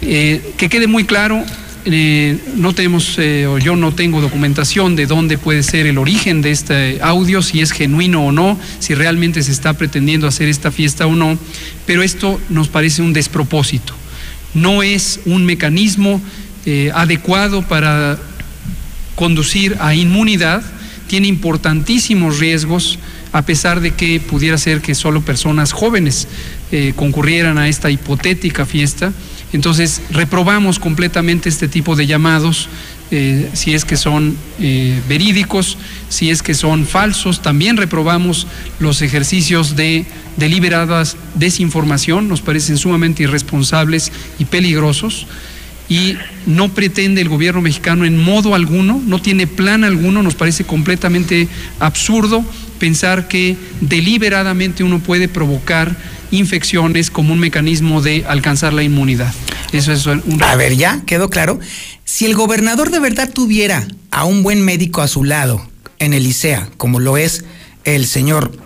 [0.01, 1.43] Eh, que quede muy claro,
[1.87, 6.41] eh, no tenemos, eh, o yo no tengo documentación de dónde puede ser el origen
[6.41, 10.71] de este audio, si es genuino o no, si realmente se está pretendiendo hacer esta
[10.71, 11.37] fiesta o no,
[11.85, 13.93] pero esto nos parece un despropósito.
[14.55, 16.19] No es un mecanismo
[16.65, 18.17] eh, adecuado para
[19.13, 20.63] conducir a inmunidad,
[21.05, 22.97] tiene importantísimos riesgos,
[23.31, 26.27] a pesar de que pudiera ser que solo personas jóvenes
[26.95, 29.13] concurrieran a esta hipotética fiesta.
[29.53, 32.67] Entonces, reprobamos completamente este tipo de llamados,
[33.11, 35.77] eh, si es que son eh, verídicos,
[36.09, 37.41] si es que son falsos.
[37.41, 38.47] También reprobamos
[38.79, 40.05] los ejercicios de
[40.37, 45.27] deliberadas desinformación, nos parecen sumamente irresponsables y peligrosos
[45.87, 46.15] y
[46.45, 51.47] no pretende el gobierno mexicano en modo alguno, no tiene plan alguno, nos parece completamente
[51.79, 52.43] absurdo
[52.79, 55.95] pensar que deliberadamente uno puede provocar
[56.35, 59.33] infecciones como un mecanismo de alcanzar la inmunidad.
[59.71, 60.23] Eso es un...
[60.43, 61.59] A ver, ya quedó claro.
[62.03, 65.65] Si el gobernador de verdad tuviera a un buen médico a su lado
[65.99, 67.43] en el ICEA, como lo es
[67.83, 68.57] el señor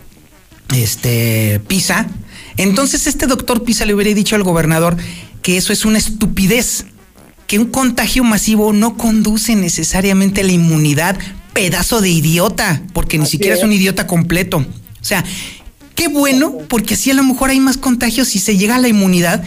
[0.76, 2.08] este, Pisa,
[2.58, 4.98] entonces este doctor Pisa le hubiera dicho al gobernador
[5.42, 6.86] que eso es una estupidez,
[7.48, 11.18] que un contagio masivo no conduce necesariamente a la inmunidad,
[11.54, 13.66] pedazo de idiota, porque ni Así siquiera es es.
[13.66, 14.58] un idiota completo.
[14.58, 15.24] O sea,
[16.00, 18.88] qué bueno, porque así a lo mejor hay más contagios y se llega a la
[18.88, 19.44] inmunidad.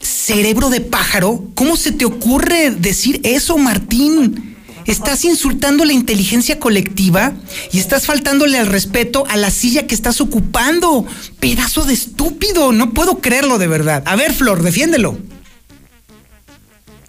[0.00, 4.54] Cerebro de pájaro, ¿cómo se te ocurre decir eso, Martín?
[4.84, 7.32] Estás insultando la inteligencia colectiva
[7.72, 11.06] y estás faltándole al respeto a la silla que estás ocupando.
[11.40, 14.02] Pedazo de estúpido, no puedo creerlo de verdad.
[14.04, 15.16] A ver, Flor, defiéndelo.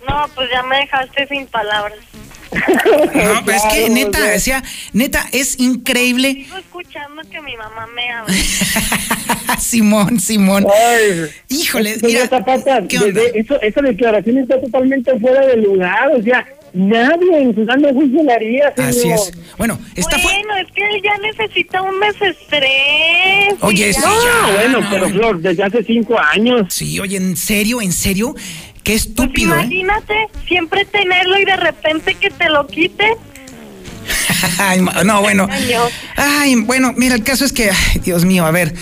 [0.07, 1.99] No, pues ya me dejaste sin palabras.
[2.51, 6.33] No, pero es que neta, sea, neta, es increíble.
[6.45, 8.33] Sigo escuchando que mi mamá me habla.
[9.59, 10.65] Simón, Simón.
[10.67, 16.45] Ay, Híjole, señor Zapata, desde- eso, esa declaración está totalmente fuera de lugar, o sea,
[16.73, 18.89] nadie en su sano juicio la haría, señor.
[18.89, 19.31] Así es.
[19.57, 23.55] Bueno, está Bueno, es que él ya necesita un desestrés.
[23.61, 25.09] Oye, sí, No, ya, bueno, no, pero.
[25.09, 26.67] Flor, desde hace cinco años.
[26.69, 27.81] Sí, oye, ¿en serio?
[27.81, 28.35] ¿En serio?
[28.89, 29.65] Qué estúpido, ¿eh?
[29.65, 30.15] Imagínate
[30.47, 33.05] siempre tenerlo y de repente que te lo quite.
[34.57, 35.47] Ay, no, bueno.
[36.15, 38.73] Ay, bueno, mira, el caso es que, ay, Dios mío, a ver.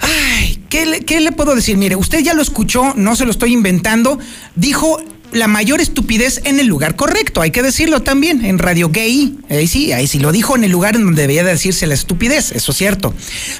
[0.00, 1.76] Ay, ¿qué le, qué le puedo decir?
[1.76, 4.18] Mire, usted ya lo escuchó, no se lo estoy inventando.
[4.54, 4.98] Dijo
[5.32, 9.66] la mayor estupidez en el lugar correcto, hay que decirlo también, en Radio Gay, ahí
[9.68, 12.72] sí, ahí sí lo dijo en el lugar en donde debía decirse la estupidez, eso
[12.72, 13.14] es cierto.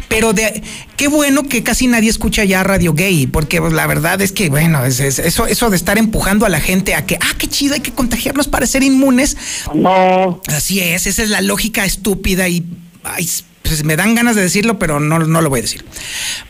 [0.09, 0.62] Pero de
[0.97, 4.49] qué bueno que casi nadie escucha ya Radio Gay, porque pues, la verdad es que,
[4.49, 7.47] bueno, es, es- eso, eso de estar empujando a la gente a que, ah, qué
[7.49, 9.37] chido, hay que contagiarnos para ser inmunes.
[9.75, 10.41] No.
[10.49, 12.64] Así es, esa es la lógica estúpida y,
[13.05, 13.29] ay,
[13.62, 15.85] pues me dan ganas de decirlo, pero no, no lo voy a decir.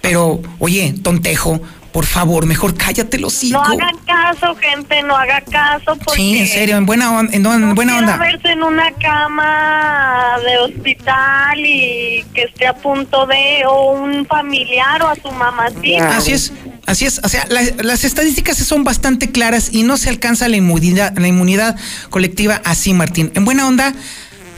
[0.00, 1.60] Pero, oye, tontejo,
[1.92, 6.46] por favor, mejor cállate los No hagan caso, gente, no haga caso porque Sí, en
[6.46, 8.16] serio, en buena, on- en don- no buena onda.
[8.16, 15.02] verse en una cama de hospital y que esté a punto de o un familiar
[15.02, 16.16] o a su mamacita.
[16.16, 16.52] Así es,
[16.86, 17.20] así es.
[17.24, 21.28] O sea, la- las estadísticas son bastante claras y no se alcanza la inmunidad, la
[21.28, 21.76] inmunidad
[22.10, 23.32] colectiva así, Martín.
[23.34, 23.94] En buena onda,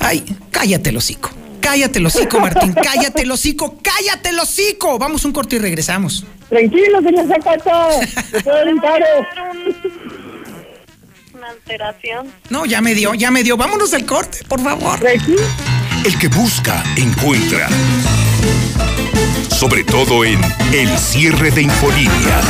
[0.01, 1.31] ay, cállate el hocico.
[1.61, 2.73] Cállate el hocico, Martín.
[2.73, 3.79] Cállate el hocico.
[3.83, 4.99] Cállate el hocico.
[4.99, 6.25] Vamos un corto y regresamos.
[6.49, 7.89] Tranquilo, señor Zapata.
[8.71, 9.07] Un paro.
[11.35, 12.33] Una alteración.
[12.49, 13.57] No, ya me dio, ya me dio.
[13.57, 14.99] Vámonos al corte, por favor.
[16.05, 17.69] El que busca, encuentra.
[19.51, 20.41] Sobre todo en
[20.73, 22.41] El cierre de Infolínea.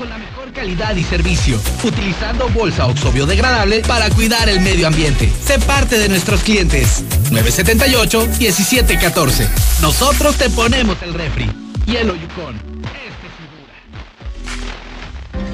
[0.00, 5.30] Con la mejor calidad y servicio, utilizando bolsa oxo biodegradable para cuidar el medio ambiente.
[5.44, 7.04] Sé parte de nuestros clientes.
[7.30, 9.46] 978-1714.
[9.82, 11.50] Nosotros te ponemos el refri.
[11.84, 12.58] Hielo Yukon.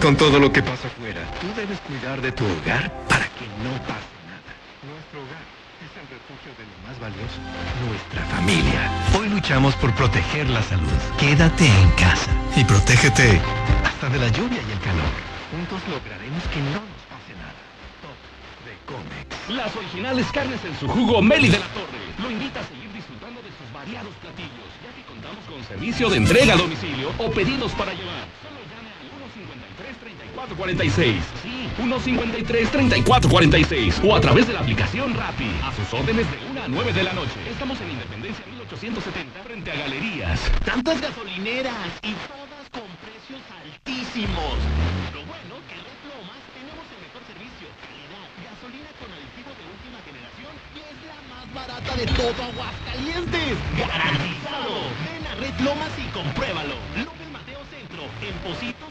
[0.00, 3.72] Con todo lo que pasa afuera, tú debes cuidar de tu hogar para que no
[3.82, 4.54] pase nada.
[4.86, 5.42] Nuestro hogar
[5.82, 7.42] es el refugio de lo más valioso,
[7.88, 8.90] nuestra familia.
[9.18, 10.86] Hoy luchamos por proteger la salud.
[11.18, 13.40] Quédate en casa y protégete
[13.84, 15.10] hasta de la lluvia y el calor.
[15.50, 17.58] Juntos lograremos que no nos pase nada.
[17.98, 18.14] Top
[18.62, 19.50] de Comex.
[19.58, 21.98] Las originales carnes en su jugo Meli de la Torre.
[22.22, 26.18] Lo invita a seguir disfrutando de sus variados platillos, ya que contamos con servicio de
[26.18, 28.22] entrega a domicilio o pedidos para llevar.
[28.38, 29.06] Solo llame al
[31.76, 33.66] 153-3446.
[33.66, 34.00] Sí, 153-3446.
[34.04, 35.50] O a través de la aplicación Rappi.
[35.62, 37.36] A sus órdenes de 1 a 9 de la noche.
[37.50, 40.40] Estamos en Independencia 1870 frente a Galerías.
[40.64, 44.56] Tantas gasolineras y todas con precios altísimos.
[45.12, 49.98] Lo bueno que Red Lomas tenemos el mejor servicio, calidad, gasolina con aditivo de última
[50.04, 53.54] generación y es la más barata de todo Aguascalientes.
[53.76, 54.74] ¡Garantizado!
[55.04, 56.76] Ven a Red Lomas y compruébalo.
[56.96, 58.90] López Mateo Centro, en Positos,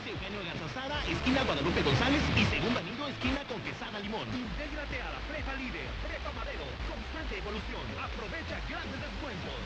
[1.12, 4.26] esquina Guadalupe González y segundo anillo, esquina con Quesada Limón.
[4.34, 7.86] Intégrate a la Prepa Líder, Prepa Madero, constante evolución.
[8.02, 9.58] Aprovecha grandes descuentos.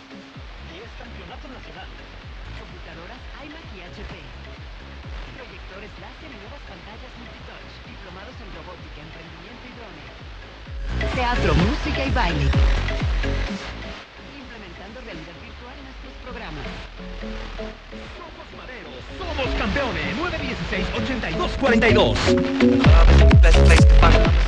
[0.75, 1.89] 10 campeonato nacional.
[2.59, 4.13] Computadoras iMac y HP.
[5.39, 7.73] Proyectores láser y nuevas pantallas multitouch.
[7.87, 10.11] Diplomados en robótica, emprendimiento y drones.
[11.15, 12.47] Teatro, música y baile.
[14.35, 16.67] Implementando realidad virtual en nuestros programas.
[19.19, 20.15] Somos campeones.
[21.35, 22.15] 916-8242.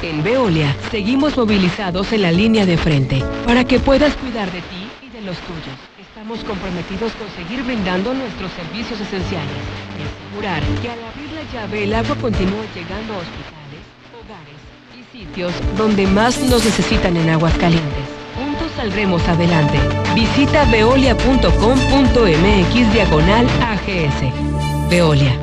[0.02, 4.88] En Veolia seguimos movilizados en la línea de frente para que puedas cuidar de ti
[5.02, 5.76] y de los tuyos.
[6.00, 9.52] Estamos comprometidos con seguir brindando nuestros servicios esenciales
[10.00, 13.84] y asegurar que al abrir la llave el agua continúe llegando a hospitales,
[14.16, 14.56] hogares
[14.98, 17.82] y sitios donde más nos necesitan en aguas calientes.
[17.90, 18.21] Juntos
[18.82, 19.78] saldremos adelante.
[20.16, 24.90] Visita veolia.com.mx diagonal AGS.
[24.90, 25.38] Veolia.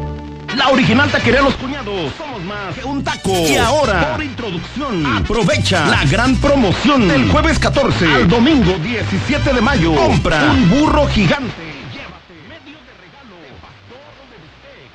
[0.56, 2.12] La original taquería Los Cuñados.
[2.18, 3.30] Somos más que un taco.
[3.30, 9.60] Y ahora, por introducción, aprovecha la gran promoción del jueves 14 al domingo 17 de
[9.60, 9.94] mayo.
[9.94, 11.62] Compra un burro gigante.
[11.94, 13.38] Llévate medio de regalo.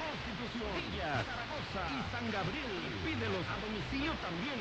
[0.04, 2.76] Constitución, Villa, Zaragoza y San Gabriel.
[3.08, 4.60] Pídelos a domicilio también.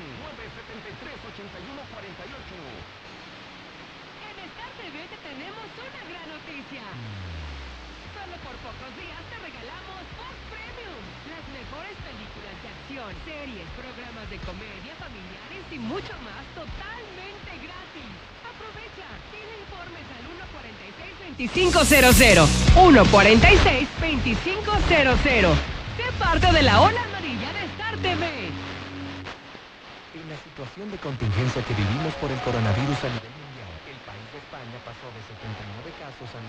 [1.34, 1.42] 973-8148.
[1.42, 1.50] En
[1.90, 2.06] Star
[4.82, 6.82] Te tenemos una gran noticia.
[8.18, 10.98] Solo por pocos días te regalamos Fox Premium.
[11.30, 18.10] Las mejores películas de acción, series, programas de comedia, familiares y mucho más totalmente gratis.
[18.42, 19.06] Aprovecha.
[19.30, 20.26] Tiene informes al
[21.46, 22.74] 146-2500.
[22.74, 25.54] 146-2500.
[25.94, 28.50] Sé parte de la ola amarilla de Star TV.
[30.18, 34.26] En la situación de contingencia que vivimos por el coronavirus a nivel mundial, el país
[34.32, 36.40] de España pasó de 79 casos a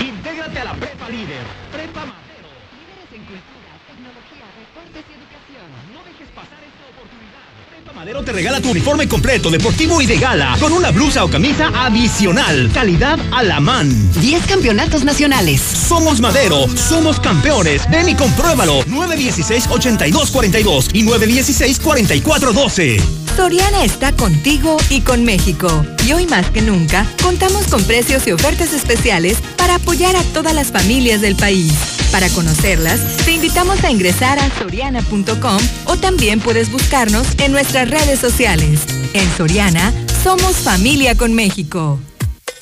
[0.00, 1.44] Intégrate a la Prepa Líder.
[1.72, 2.48] Prepa Madero.
[2.76, 5.70] Líderes en cultura, tecnología, deportes y educación.
[5.94, 7.46] No dejes pasar esta oportunidad.
[7.70, 11.28] Prepa Madero te regala tu uniforme completo, deportivo y de gala, con una blusa o
[11.28, 12.70] camisa adicional.
[12.72, 13.90] Calidad a la man.
[14.20, 15.60] 10 campeonatos nacionales.
[15.60, 17.82] Somos Madero, somos campeones.
[17.90, 18.84] Ven y compruébalo.
[18.84, 23.00] 916-8242 y 916-4412.
[23.36, 25.84] Soriana está contigo y con México.
[26.06, 30.54] Y hoy más que nunca, contamos con precios y ofertas especiales para apoyar a todas
[30.54, 31.95] las familias del país.
[32.12, 38.18] Para conocerlas, te invitamos a ingresar a soriana.com o también puedes buscarnos en nuestras redes
[38.18, 38.80] sociales.
[39.12, 39.92] En Soriana,
[40.22, 41.98] somos familia con México.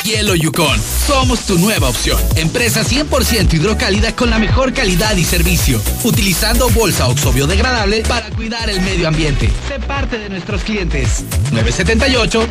[0.05, 0.79] Hielo Yukon.
[1.07, 2.21] Somos tu nueva opción.
[2.37, 5.81] Empresa 100% hidrocálida con la mejor calidad y servicio.
[6.03, 9.51] Utilizando bolsa oxo biodegradable para cuidar el medio ambiente.
[9.67, 11.25] Sé parte de nuestros clientes.
[11.53, 12.47] 978-1714.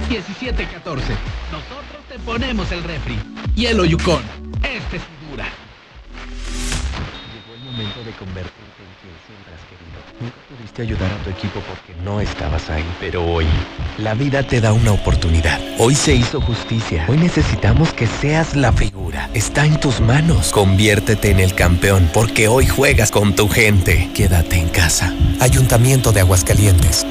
[1.51, 3.19] Nosotros te ponemos el refri.
[3.55, 4.23] Hielo Yukon.
[4.63, 5.45] Este es dura.
[7.73, 9.97] Momento de convertirte en quien siempre has querido.
[10.21, 13.47] Nunca pudiste ayudar a tu equipo porque no estabas ahí, pero hoy
[13.97, 15.59] la vida te da una oportunidad.
[15.79, 17.03] Hoy se hizo justicia.
[17.09, 19.27] Hoy necesitamos que seas la figura.
[19.33, 20.51] Está en tus manos.
[20.51, 24.07] Conviértete en el campeón porque hoy juegas con tu gente.
[24.13, 25.11] Quédate en casa.
[25.39, 27.07] Ayuntamiento de Aguascalientes.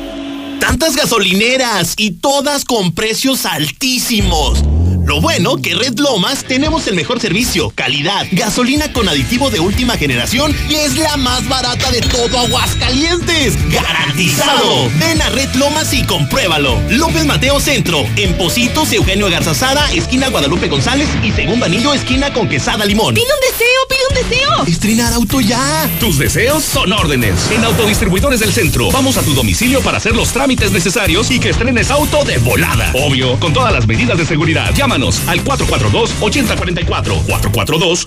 [0.60, 4.62] Tantas gasolineras y todas con precios altísimos.
[5.04, 9.96] Lo bueno que Red Lomas tenemos el mejor servicio, calidad, gasolina con aditivo de última
[9.96, 13.54] generación y es la más barata de todo Aguascalientes.
[13.70, 14.88] ¡Garantizado!
[15.00, 16.80] Ven a Red Lomas y compruébalo.
[16.88, 22.48] López Mateo Centro, en Positos, Eugenio Garzazada, esquina Guadalupe González y Segundo Anillo, esquina con
[22.48, 23.14] Quesada Limón.
[23.14, 24.64] ¡Pide un deseo, pide un deseo!
[24.66, 25.90] Estrenar auto ya.
[25.98, 27.50] Tus deseos son órdenes.
[27.50, 31.50] En Autodistribuidores del Centro, vamos a tu domicilio para hacer los trámites necesarios y que
[31.50, 32.92] estrenes auto de volada.
[32.94, 34.72] Obvio, con todas las medidas de seguridad.
[34.92, 37.24] Llámanos al 442-8044,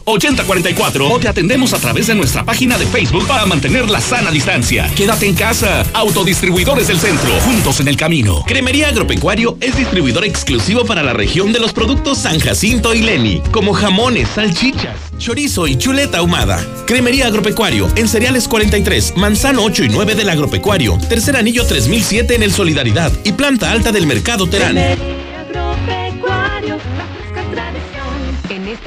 [0.06, 4.30] 442-8044 o te atendemos a través de nuestra página de Facebook para mantener la sana
[4.30, 4.88] distancia.
[4.96, 5.84] Quédate en casa.
[5.96, 8.44] Autodistribuidores del Centro, juntos en el camino.
[8.46, 13.42] Cremería Agropecuario es distribuidor exclusivo para la región de los productos San Jacinto y Leni,
[13.50, 16.64] como jamones, salchichas, chorizo y chuleta ahumada.
[16.86, 22.44] Cremería Agropecuario en Cereales 43, Manzano 8 y 9 del Agropecuario, Tercer Anillo 3007 en
[22.44, 25.25] el Solidaridad y Planta Alta del Mercado Terán.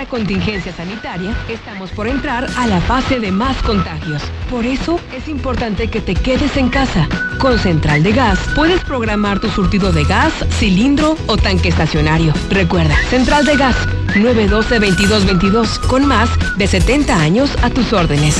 [0.07, 4.22] Contingencia sanitaria estamos por entrar a la fase de más contagios.
[4.51, 7.09] Por eso es importante que te quedes en casa.
[7.38, 12.32] Con Central de Gas puedes programar tu surtido de gas, cilindro o tanque estacionario.
[12.51, 13.76] Recuerda, Central de Gas
[14.14, 18.36] 912-2222 con más de 70 años a tus órdenes.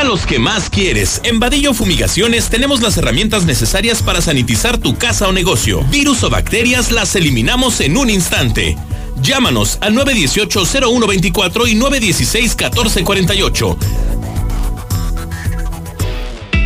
[0.00, 1.20] A los que más quieres.
[1.24, 5.84] En Vadillo Fumigaciones tenemos las herramientas necesarias para sanitizar tu casa o negocio.
[5.90, 8.78] Virus o bacterias las eliminamos en un instante.
[9.20, 13.76] Llámanos al 918-0124 y 916-1448.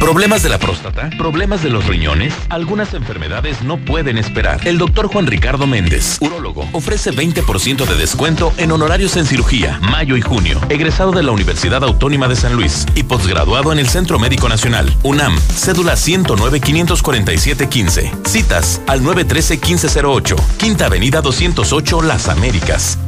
[0.05, 1.09] ¿Problemas de la próstata?
[1.17, 2.35] ¿Problemas de los riñones?
[2.51, 4.61] Algunas enfermedades no pueden esperar.
[4.69, 10.19] El doctor Juan Ricardo Méndez, urólogo, ofrece 20% de descuento en honorarios en cirugía, mayo
[10.19, 10.61] y junio.
[10.69, 14.95] Egresado de la Universidad Autónoma de San Luis y posgraduado en el Centro Médico Nacional,
[15.05, 18.27] UNAM, cédula 109-547-15.
[18.27, 22.99] Citas al 913-1508, Quinta Avenida 208, Las Américas.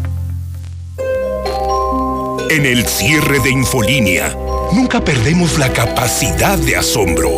[2.49, 4.35] En el cierre de Infolínea,
[4.73, 7.31] nunca perdemos la capacidad de asombro.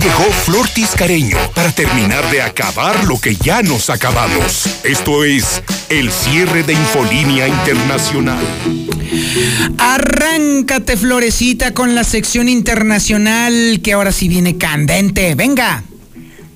[0.00, 4.80] Llegó Flor Tiscareño para terminar de acabar lo que ya nos acabamos.
[4.84, 8.44] Esto es el cierre de Infolínea Internacional.
[9.78, 15.34] Arráncate, Florecita, con la sección internacional que ahora sí viene candente.
[15.34, 15.82] Venga.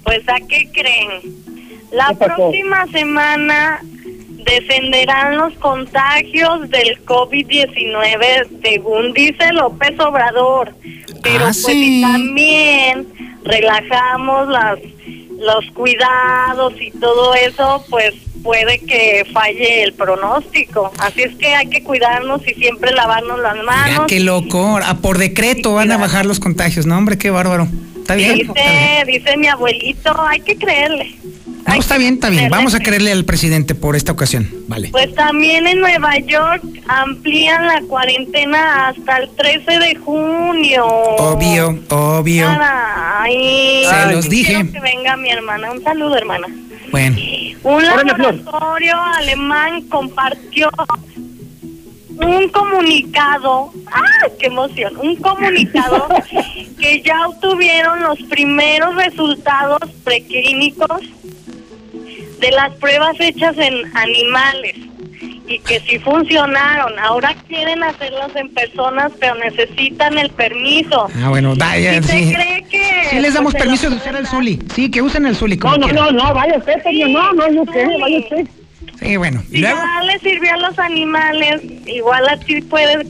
[0.05, 1.35] Pues a qué creen.
[1.91, 3.81] La próxima semana
[4.45, 10.75] descenderán los contagios del COVID-19, según dice López Obrador.
[11.23, 12.03] Pero Ah, pues sí.
[12.03, 13.07] también
[13.45, 14.79] relajamos las
[15.41, 18.13] los cuidados y todo eso, pues
[18.43, 20.91] puede que falle el pronóstico.
[20.99, 24.07] Así es que hay que cuidarnos y siempre lavarnos las Mira manos.
[24.09, 24.81] qué loco.
[24.83, 26.87] Ah, por decreto van a bajar los contagios.
[26.87, 27.69] No, hombre, qué bárbaro.
[28.01, 28.41] Está bien.
[28.41, 29.07] está bien.
[29.07, 31.15] Dice, dice mi abuelito, hay que creerle.
[31.67, 32.51] No, está bien, está bien.
[32.51, 34.49] Vamos a creerle al presidente por esta ocasión.
[34.69, 34.89] Vale.
[34.91, 40.87] Pues también en Nueva York amplían la cuarentena hasta el 13 de junio.
[40.87, 42.49] Obvio, obvio.
[42.49, 44.71] Ay, Se ay, los dije.
[44.73, 45.71] que venga mi hermana.
[45.73, 46.47] Un saludo, hermana.
[46.91, 47.17] Bueno.
[47.65, 50.71] Un laboratorio alemán compartió
[52.21, 54.97] un comunicado, ¡ah, qué emoción!
[54.97, 56.09] Un comunicado
[56.81, 61.01] que ya obtuvieron los primeros resultados preclínicos
[62.41, 64.75] de las pruebas hechas en animales
[65.47, 66.99] y que sí funcionaron.
[66.99, 71.09] Ahora quieren hacerlas en personas, pero necesitan el permiso.
[71.23, 74.27] Ah, bueno, vaya, ¿Sí se cree que Sí les damos pues, permiso de usar el
[74.27, 74.59] Zuli.
[74.75, 76.17] Sí, que usen el Zuli como No, no, quieran.
[76.17, 78.47] no, no, vaya usted, señor, no, no, yo qué, vaya usted.
[79.01, 79.43] Sí, bueno.
[79.51, 83.07] Si ya le sirvió a los animales, igual a ti puede,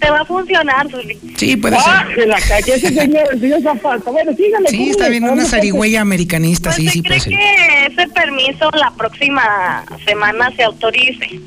[0.00, 1.18] te va a funcionar, Zuli.
[1.36, 1.84] Sí, puede ser.
[1.86, 4.10] Ah, que la calle ese señor, el señor Zapata.
[4.10, 4.68] Bueno, sígale.
[4.68, 7.32] Sí, está bien, una zarigüeya americanista, sí, sí, ¿Cree puede ser.
[7.38, 11.40] que ese permiso la próxima semana se autorice?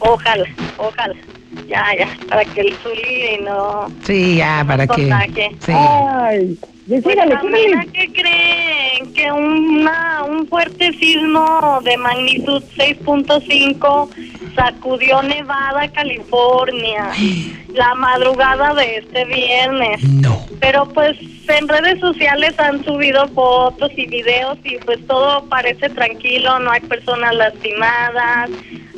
[0.00, 0.44] Ojalá,
[0.78, 1.14] ojalá.
[1.68, 5.06] Ya, ya, para que el Zuli no Sí, ya, para que.
[5.64, 5.72] Sí.
[5.72, 6.58] Ay,
[6.90, 9.14] Pues sígale, también, ¿a qué creen?
[9.14, 14.08] Que una, un fuerte sismo de magnitud 6.5
[14.56, 17.12] sacudió Nevada, California,
[17.72, 20.00] la madrugada de este viernes.
[20.58, 21.16] Pero pues
[21.46, 26.80] en redes sociales han subido fotos y videos y pues todo parece tranquilo, no hay
[26.80, 28.50] personas lastimadas,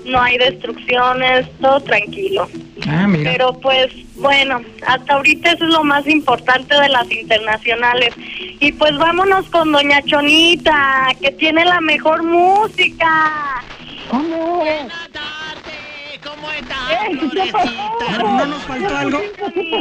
[0.05, 2.49] no hay destrucciones, todo tranquilo.
[2.87, 3.33] Ah, mira.
[3.33, 8.15] Pero pues bueno, hasta ahorita eso es lo más importante de las internacionales.
[8.61, 13.63] Y pues vámonos con Doña Chonita, que tiene la mejor música.
[14.11, 14.65] ¿Cómo?
[18.19, 19.21] ¿No nos faltó algo?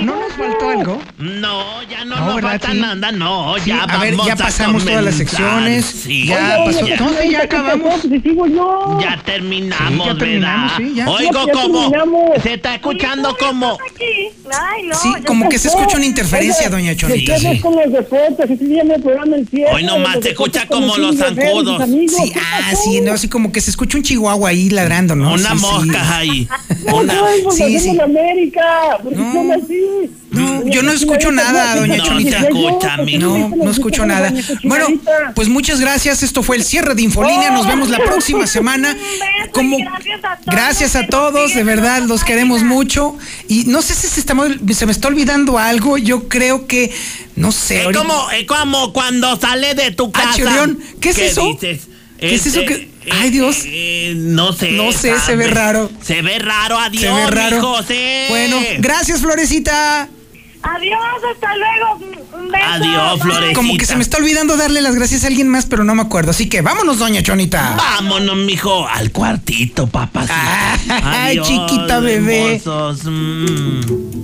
[0.01, 1.01] ¿No nos faltó algo?
[1.18, 2.80] No, ya no, No, nos falta Sí.
[2.80, 6.28] nada, no, Sí, ya a ver, vamos ya a pasamos todas las secciones, sí.
[6.28, 8.01] ya Oiga, pasó- ya- no, sí, ya acabamos.
[9.01, 10.89] Ya terminamos, Sí, ya terminamos, ¿verdad?
[10.89, 11.09] sí, ya.
[11.09, 12.43] Oigo Ya como, terminamos.
[12.43, 13.78] se está escuchando como...
[14.53, 17.34] Ay, no, Sí, ya como que se escucha una interferencia, doña Chonita.
[17.36, 17.59] ¿Qué Sí.
[17.59, 18.49] con los deportes?
[19.74, 21.84] Hoy nomás se escucha como los zancudos.
[21.89, 25.34] Sí, ¿Qué ah, sí, no, así como que se escucha un chihuahua ahí ladrando, ¿no?
[25.34, 25.62] Una Sí, sí.
[25.62, 26.47] mosca ahí.
[26.86, 27.14] No, no,
[27.52, 27.97] Sí, sí.
[27.99, 28.97] América.
[29.04, 30.10] ¿Por qué son así?
[30.32, 32.47] No, yo no escucho nada, doña No Chonita.
[33.20, 34.34] No, no escucho nada.
[34.64, 34.88] Bueno,
[35.36, 36.24] pues muchas gracias.
[36.24, 37.52] Esto fue el cierre de Infolínea.
[37.52, 38.95] Nos vemos la próxima semana.
[39.52, 39.78] Como
[40.45, 43.16] gracias a todos, de verdad los queremos mucho.
[43.47, 44.36] Y no sé si se, está-
[44.74, 45.97] se me está olvidando algo.
[45.97, 46.91] Yo creo que
[47.36, 47.89] no sé.
[47.89, 50.34] Es como, es como cuando sale de tu Ah, casa.
[50.36, 51.45] Chirrión, ¿qué es eso?
[51.45, 51.88] dices?
[52.20, 53.64] ¿Qué es eso Este, que- Ay, Dios.
[53.66, 54.72] eh, no sé.
[54.74, 55.89] No sé, se ve raro.
[56.04, 57.78] Se ve raro, adiós, Se ve raro.
[57.88, 58.26] sí.
[58.30, 60.08] Bueno, gracias, Florecita.
[60.64, 61.02] Adiós,
[61.34, 62.16] hasta luego.
[62.38, 62.66] Un beso.
[62.68, 63.22] Adiós.
[63.22, 63.54] Florecita.
[63.56, 66.04] Como que se me está olvidando darle las gracias a alguien más, pero no me
[66.04, 66.30] acuerdo.
[66.32, 67.74] Así que vámonos, doña Chonita.
[67.76, 70.34] Vámonos, mijo, al cuartito, papacito.
[70.88, 72.56] Ay, Adiós, chiquita bebé.
[72.58, 73.06] hermosos.
[73.06, 74.20] Mm.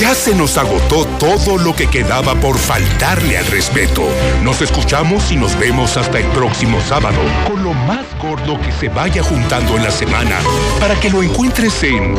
[0.00, 4.02] Ya se nos agotó todo lo que quedaba por faltarle al respeto.
[4.42, 8.88] Nos escuchamos y nos vemos hasta el próximo sábado con lo más gordo que se
[8.88, 10.38] vaya juntando en la semana
[10.80, 12.14] para que lo encuentres en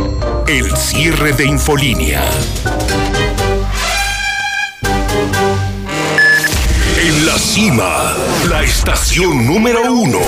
[0.48, 2.24] El cierre de Infolínea.
[7.04, 8.14] En la cima,
[8.48, 10.20] la estación número uno.